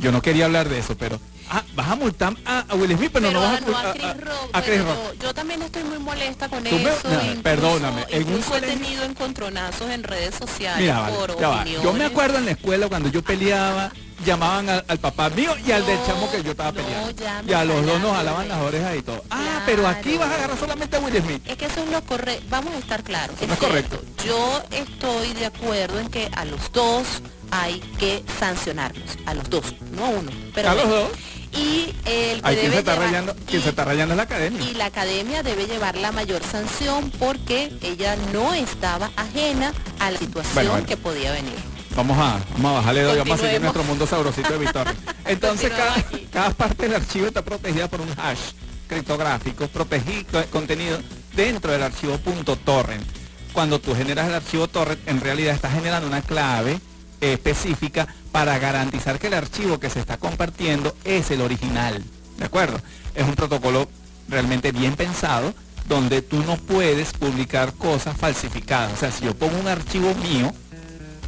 [0.00, 1.20] yo no quería hablar de eso, pero
[1.52, 3.76] ah, vas a multar a, a Will Smith, pero, Pero no a, vas a, no,
[3.76, 4.50] a a- Chris a- Rock.
[4.52, 5.14] a Chris bueno, Rock.
[5.22, 7.08] Yo, también estoy muy molesta con me- eso.
[7.08, 11.30] no, incluso, perdóname, en un incluso he colegio- tenido encontronazos en redes sociales Mira, por
[11.30, 11.82] opiniones.
[11.82, 13.92] Yo me acuerdo en la escuela cuando yo peleaba,
[14.24, 17.12] llamaban al, al papá mío y al del chamo que yo estaba peleando.
[17.46, 19.22] y a los dos nos jalaban las orejas y todo.
[19.30, 21.42] Ah, pero aquí vas a agarrar solamente a Will Smith.
[21.46, 22.44] Es que eso es lo correcto.
[22.48, 23.36] Vamos a estar claros.
[23.46, 24.00] no es correcto.
[24.24, 27.04] Yo estoy de acuerdo en que a los dos
[27.50, 30.30] hay que sancionarlos, a los dos, no a uno.
[30.54, 31.08] Pero A los dos.
[31.52, 34.16] Y el que Hay quien debe se está llevar- rayando, quien se está rayando es
[34.16, 34.70] la academia.
[34.70, 40.18] y la academia debe llevar la mayor sanción porque ella no estaba ajena a la
[40.18, 40.86] situación Bueno, bueno.
[40.86, 41.54] que podía venir.
[41.94, 44.94] Vamos a, vamos a bajarle dos y vamos a seguir nuestro mundo sabrosito de Victoria.
[45.26, 45.94] Entonces cada,
[46.32, 48.40] cada parte del archivo está protegida por un hash
[48.88, 50.98] criptográfico, protegido contenido
[51.36, 52.18] dentro del archivo
[52.64, 53.04] .torrent.
[53.52, 56.80] Cuando tú generas el archivo torrent, en realidad estás generando una clave
[57.22, 62.02] específica para garantizar que el archivo que se está compartiendo es el original.
[62.38, 62.80] ¿De acuerdo?
[63.14, 63.88] Es un protocolo
[64.28, 65.54] realmente bien pensado
[65.88, 68.92] donde tú no puedes publicar cosas falsificadas.
[68.92, 70.52] O sea, si yo pongo un archivo mío,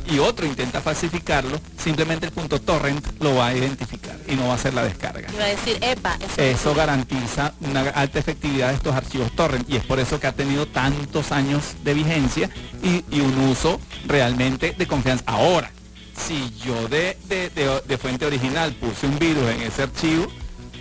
[0.07, 4.53] y otro intenta falsificarlo, simplemente el punto torrent lo va a identificar y no va
[4.53, 5.29] a hacer la descarga.
[5.33, 9.77] Iba a decir, epa, eso, Eso garantiza una alta efectividad de estos archivos torrent y
[9.77, 12.51] es por eso que ha tenido tantos años de vigencia
[12.83, 15.25] y, y un uso realmente de confianza.
[15.27, 15.71] Ahora,
[16.17, 20.27] si yo de, de- de- de fuente original puse un virus en ese archivo,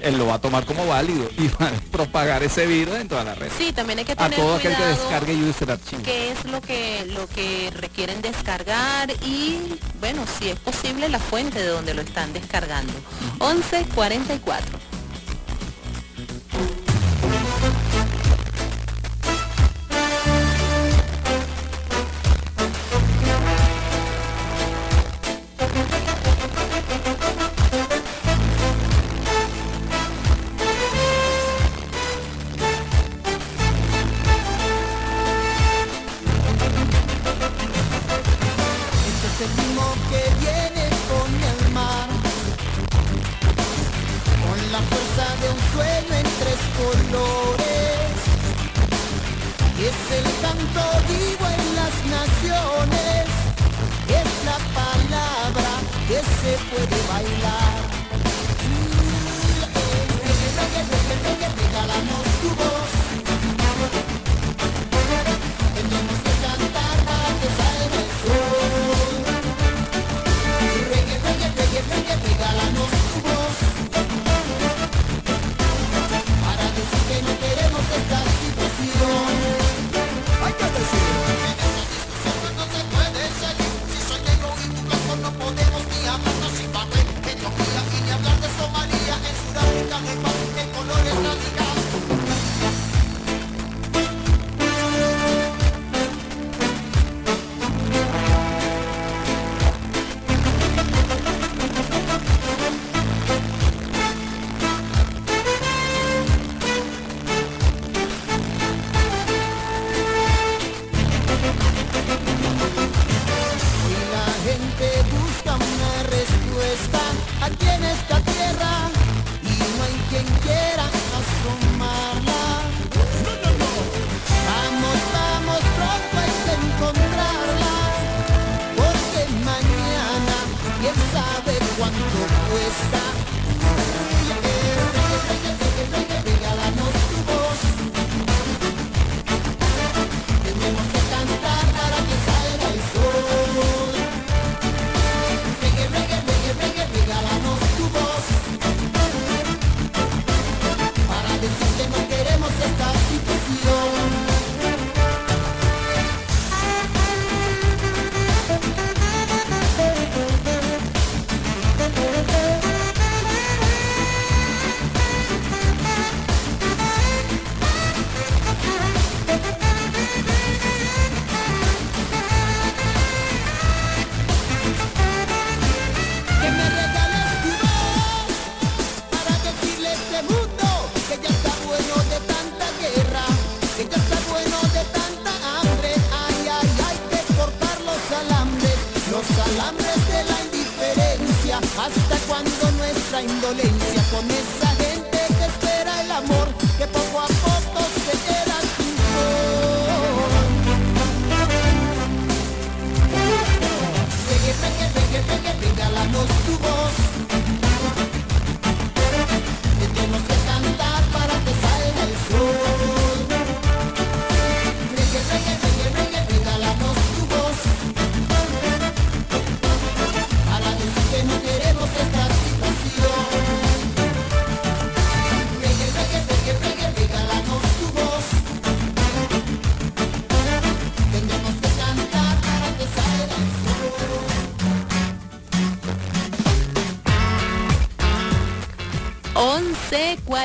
[0.02, 3.24] él lo va a tomar como válido y va a propagar ese virus en toda
[3.24, 3.50] la red.
[3.58, 6.02] Sí, también hay que a tener todo aquel que descargue y use el archivo.
[6.04, 9.60] qué es lo que lo que requieren descargar y
[10.02, 12.92] bueno, si es posible la fuente de donde lo están descargando.
[13.40, 14.93] 1144.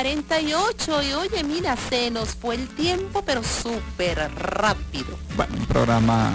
[0.09, 5.05] 48 y oye, mira, se nos fue el tiempo, pero súper rápido.
[5.35, 6.33] Bueno, un programa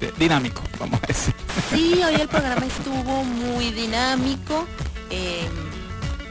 [0.00, 1.34] este, dinámico, vamos a decir.
[1.70, 4.64] Sí, hoy el programa estuvo muy dinámico.
[5.10, 5.48] eh,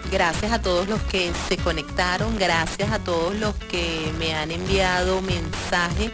[0.09, 5.21] gracias a todos los que se conectaron, gracias a todos los que me han enviado
[5.21, 6.11] mensaje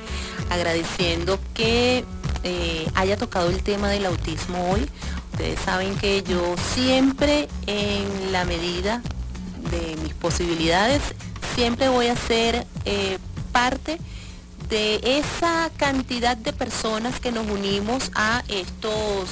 [0.49, 2.03] agradeciendo que
[2.43, 4.89] eh, haya tocado el tema del autismo hoy.
[5.31, 9.03] Ustedes saben que yo siempre, en la medida
[10.23, 11.01] posibilidades,
[11.53, 13.17] siempre voy a ser eh,
[13.51, 13.99] parte
[14.69, 19.29] de esa cantidad de personas que nos unimos a estos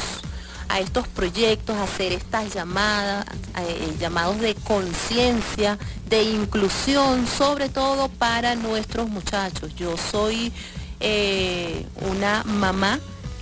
[0.67, 3.25] a estos proyectos, hacer estas llamadas,
[3.59, 5.77] eh, llamados de conciencia,
[6.07, 9.75] de inclusión, sobre todo para nuestros muchachos.
[9.75, 10.53] Yo soy
[11.01, 12.99] eh, una mamá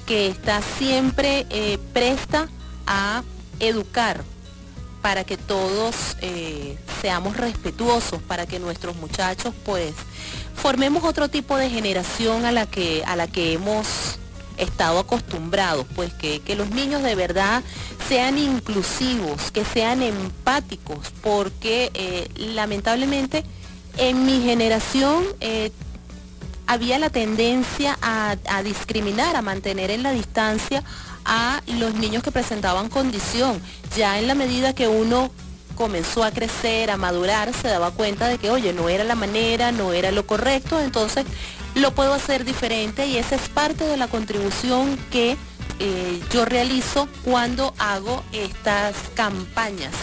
[0.07, 2.47] que está siempre eh, presta
[2.87, 3.21] a
[3.59, 4.23] educar
[5.03, 9.93] para que todos eh, seamos respetuosos, para que nuestros muchachos pues
[10.55, 14.19] formemos otro tipo de generación a la que, a la que hemos
[14.57, 17.63] estado acostumbrados, pues que, que los niños de verdad
[18.07, 23.43] sean inclusivos, que sean empáticos, porque eh, lamentablemente
[23.97, 25.71] en mi generación eh,
[26.67, 30.83] había la tendencia a, a discriminar, a mantener en la distancia
[31.25, 33.61] a los niños que presentaban condición.
[33.95, 35.31] Ya en la medida que uno
[35.79, 39.71] comenzó a crecer, a madurar, se daba cuenta de que, oye, no era la manera,
[39.71, 41.25] no era lo correcto, entonces
[41.73, 45.37] lo puedo hacer diferente y esa es parte de la contribución que
[45.79, 49.93] eh, yo realizo cuando hago estas campañas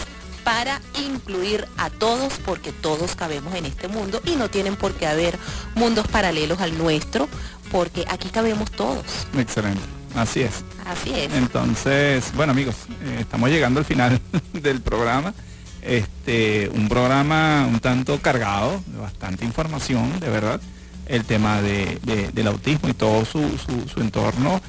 [0.43, 5.05] para incluir a todos porque todos cabemos en este mundo y no tienen por qué
[5.05, 5.37] haber
[5.75, 7.29] mundos paralelos al nuestro
[7.71, 9.05] porque aquí cabemos todos.
[9.37, 9.81] Excelente,
[10.15, 10.63] así es.
[10.87, 11.31] Así es.
[11.33, 14.19] Entonces, bueno amigos, eh, estamos llegando al final
[14.53, 15.35] del programa.
[15.81, 20.59] Este, un programa un tanto cargado, bastante información, de verdad.
[21.05, 24.59] El tema de, de- del autismo y todo su, su- su entorno.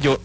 [0.00, 0.20] Yo,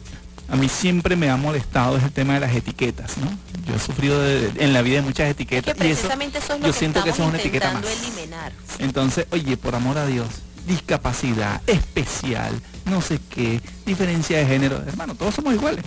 [0.50, 3.28] a mí siempre me ha molestado es el tema de las etiquetas, ¿no?
[3.68, 6.54] Yo he sufrido de- en la vida de muchas Que etiquetas y eso, precisamente eso
[6.54, 7.84] es lo yo que siento que eso es una etiqueta más.
[7.86, 8.52] eliminar.
[8.80, 10.28] Entonces, oye, por amor a Dios,
[10.68, 12.54] discapacidad, especial,
[12.86, 15.84] no sé qué, diferencia de género, hermano, todos somos iguales.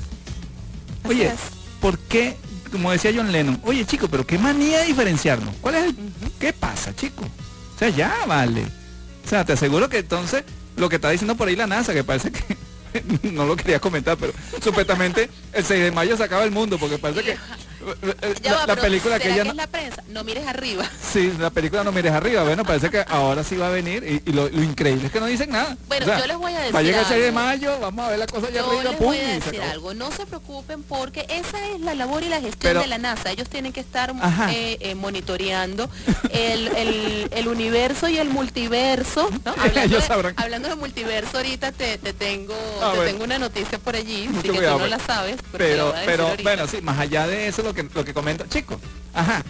[1.08, 1.34] Oye, es.
[1.80, 2.36] ¿por qué,
[2.70, 5.54] como decía John Lennon, oye chico, pero qué manía de diferenciarnos?
[5.60, 5.96] ¿Cuál es el,
[6.38, 7.24] qué pasa, chico?
[7.24, 8.64] O sea, ya vale.
[9.24, 10.44] O sea, te aseguro que entonces
[10.76, 12.56] lo que está diciendo por ahí la NASA, que parece que
[13.30, 14.32] no lo quería comentar, pero
[14.62, 17.36] supuestamente el 6 de mayo se acaba el mundo, porque parece que
[18.42, 20.02] Ya la, va, la película que ¿será ella que no- es la prensa?
[20.08, 20.84] No mires arriba.
[21.10, 24.30] Sí, la película No mires arriba, bueno, parece que ahora sí va a venir y,
[24.30, 25.76] y lo, lo increíble es que no dicen nada.
[25.88, 27.78] Bueno, O sea, yo les voy a Va a decir llegar el 6 de mayo,
[27.80, 30.26] vamos a ver la cosa Yo arriba, les pum, voy a decir algo, no se
[30.26, 33.30] preocupen porque esa es la labor y la gestión Pero- de la NASA.
[33.30, 34.14] Ellos tienen que estar
[34.50, 35.90] eh, eh, monitoreando
[36.30, 39.28] el, el- el universo y el multiverso.
[39.44, 39.52] ¿no?
[39.56, 40.34] Hablando, Ellos de, sabrán.
[40.36, 43.02] hablando de multiverso, ahorita te, te tengo Ah, te bueno.
[43.04, 45.00] tengo una noticia por allí, Mucho así que cuidado, tú no pues.
[45.00, 45.36] la sabes.
[45.52, 48.44] pero Pero, decir pero bueno, sí, más allá de eso lo que lo que comento,
[48.48, 48.78] chicos,
[49.14, 49.42] ajá,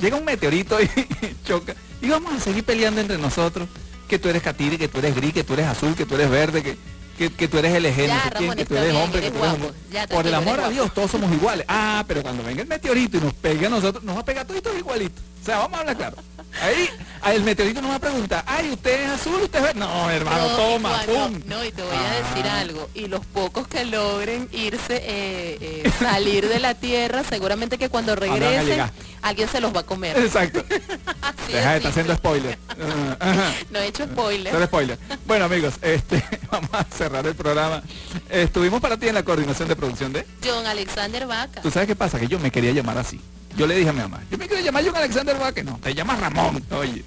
[0.00, 0.88] llega un meteorito y
[1.46, 3.68] choca y vamos a seguir peleando entre nosotros,
[4.08, 6.30] que tú eres catire, que tú eres gris, que tú eres azul, que tú eres
[6.30, 6.76] verde, que,
[7.18, 9.74] que, que tú eres quién, Ramón, que tú eres hombre, que tú eres guapo.
[9.90, 11.66] Ya, Por el amor a Dios, todos somos iguales.
[11.68, 14.46] Ah, pero cuando venga el meteorito y nos pegue a nosotros, nos va a pegar
[14.46, 15.22] todos igualitos.
[15.42, 16.16] O sea, vamos a hablar claro.
[16.60, 16.88] Ahí,
[17.34, 19.80] el meteorito nos va a preguntar, ay, usted es azul, usted es verde.
[19.80, 21.42] No, hermano, No, toma, cuando- pum.
[21.46, 22.60] No, y te voy a decir Ah.
[22.60, 22.88] algo.
[22.94, 28.16] Y los pocos que logren irse, eh, eh, salir de la Tierra, seguramente que cuando
[28.16, 28.90] regresen,
[29.22, 30.18] alguien se los va a comer.
[30.18, 30.64] Exacto.
[31.52, 32.58] Deja de estar haciendo spoiler.
[33.70, 34.64] No he hecho spoiler.
[34.66, 34.98] Spoiler.
[35.26, 37.82] Bueno amigos, este, vamos a cerrar el programa.
[38.30, 40.26] Estuvimos para ti en la coordinación de producción de...
[40.44, 41.60] John Alexander Vaca.
[41.62, 42.18] ¿Tú sabes qué pasa?
[42.18, 43.20] Que yo me quería llamar así.
[43.56, 45.64] Yo le dije a mi mamá, yo me quiero llamar John Alexander Vaque.
[45.64, 46.62] No, te llamas Ramón.
[46.70, 47.04] Oye.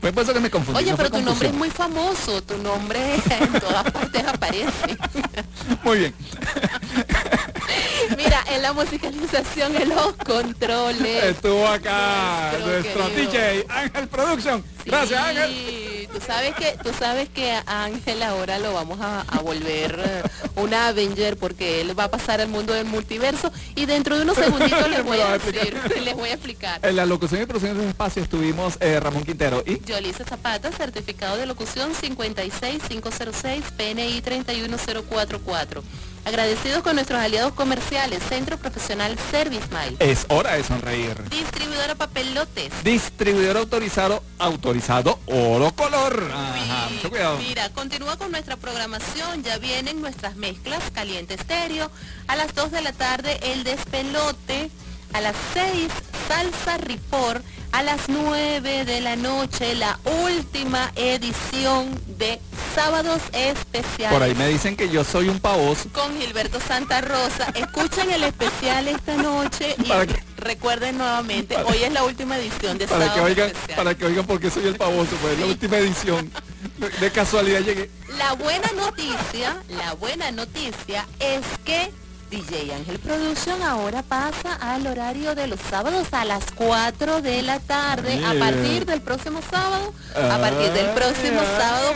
[0.00, 0.78] Fue por eso que me confundí.
[0.78, 2.98] Oye, no pero tu nombre es muy famoso, tu nombre
[3.40, 4.96] en todas partes aparece.
[5.82, 6.14] Muy bien.
[8.16, 11.24] Mira, en la musicalización, en los controles.
[11.24, 13.08] Estuvo acá Nuestro.
[13.10, 14.64] DJ Ángel Production.
[14.84, 16.08] Gracias Ángel.
[16.10, 20.22] Tú sabes que tú sabes que a Ángel ahora lo vamos a, a volver eh,
[20.56, 24.36] un Avenger porque él va a pasar al mundo del multiverso y dentro de unos
[24.38, 26.80] segunditos les voy a decir, les voy a explicar.
[26.82, 30.70] En la locución y producción de este espacio estuvimos eh, Ramón Quintero y Yolisa Zapata,
[30.70, 35.82] certificado de locución 56506, PNI 31044.
[36.26, 41.16] Agradecidos con nuestros aliados comerciales, Centro Profesional Service Mile, es hora de sonreír.
[41.30, 42.70] Distribuidora Papelotes.
[42.84, 46.30] Distribuidor autorizado, autorizado Oro Color.
[46.34, 47.38] Ajá, mucho cuidado.
[47.38, 49.42] Mira, continúa con nuestra programación.
[49.42, 51.90] Ya vienen nuestras mezclas caliente estéreo.
[52.26, 54.70] A las 2 de la tarde el despelote.
[55.14, 55.88] A las 6
[56.28, 57.42] salsa ripor.
[57.72, 61.88] A las 9 de la noche la última edición
[62.18, 62.40] de
[62.74, 64.12] Sábados Especiales.
[64.12, 65.88] Por ahí me dicen que yo soy un pavoso.
[65.92, 67.46] Con Gilberto Santa Rosa.
[67.54, 72.78] Escuchen el especial esta noche y Para que- recuerden nuevamente, hoy es la última edición
[72.78, 73.76] de Para que Sábados oigan, Especiales.
[73.76, 76.30] para que oigan por qué soy el pavoso, pues es la última edición.
[76.78, 77.90] De, de casualidad llegué.
[78.16, 81.90] La buena noticia, la buena noticia es que
[82.30, 87.58] DJ Ángel Production ahora pasa al horario de los sábados a las 4 de la
[87.60, 91.58] tarde a partir del próximo sábado, a partir del próximo Ah.
[91.58, 91.92] sábado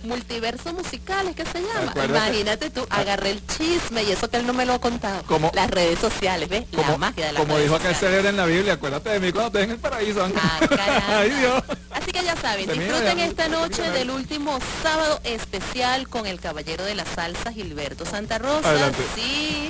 [0.00, 1.90] con Multiverso Musicales, que se llama.
[1.90, 2.26] Acuérdate.
[2.28, 5.22] Imagínate tú, agarré el chisme y eso que él no me lo ha contado.
[5.24, 6.64] Como- las redes sociales, ¿ves?
[6.72, 9.32] La magia de las como redes dijo aquel ser en la Biblia, acuérdate de mí
[9.32, 10.26] cuando estés en el paraíso.
[11.08, 11.62] Ay Dios.
[11.92, 16.94] Así que ya saben, disfruten esta noche del último sábado especial con el caballero de
[16.94, 18.68] la salsa Gilberto Santa Rosa.
[18.68, 19.02] Adelante.
[19.14, 19.65] Sí,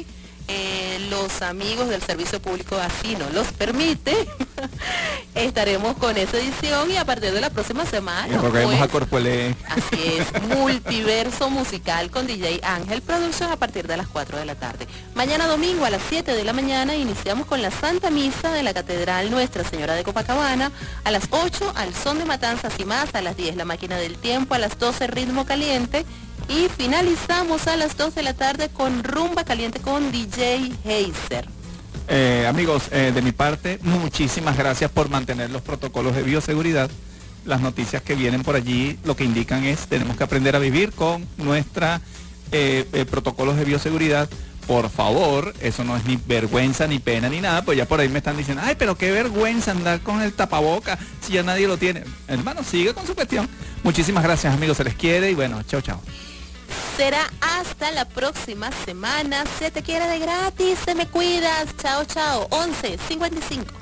[0.48, 4.14] eh, los amigos del servicio público así nos los permite.
[5.34, 8.34] Estaremos con esa edición y a partir de la próxima semana.
[8.34, 9.54] Y pues, a Corpolé.
[9.68, 14.54] Así es, multiverso musical con DJ Ángel Production a partir de las 4 de la
[14.54, 14.86] tarde.
[15.14, 18.72] Mañana domingo a las 7 de la mañana iniciamos con la Santa Misa de la
[18.72, 20.70] Catedral Nuestra Señora de Copacabana.
[21.04, 24.16] A las 8 al son de matanzas y más, a las 10 la máquina del
[24.16, 26.06] tiempo, a las 12 ritmo caliente.
[26.48, 31.48] Y finalizamos a las 2 de la tarde con rumba caliente con DJ Heiser.
[32.08, 36.88] Eh, amigos, eh, de mi parte, muchísimas gracias por mantener los protocolos de bioseguridad.
[37.44, 40.92] Las noticias que vienen por allí lo que indican es tenemos que aprender a vivir
[40.92, 42.00] con nuestra
[42.52, 44.28] eh, eh, protocolos de bioseguridad.
[44.68, 48.08] Por favor, eso no es ni vergüenza, ni pena, ni nada, pues ya por ahí
[48.08, 51.76] me están diciendo, ay, pero qué vergüenza andar con el tapaboca si ya nadie lo
[51.76, 52.02] tiene.
[52.26, 53.48] Hermano, sigue con su cuestión.
[53.84, 56.00] Muchísimas gracias, amigos, se les quiere y bueno, chao, chao.
[56.96, 59.44] Será hasta la próxima semana.
[59.58, 61.76] Se te quiere de gratis, te me cuidas.
[61.76, 62.46] Chao, chao.
[62.50, 63.74] 11 55.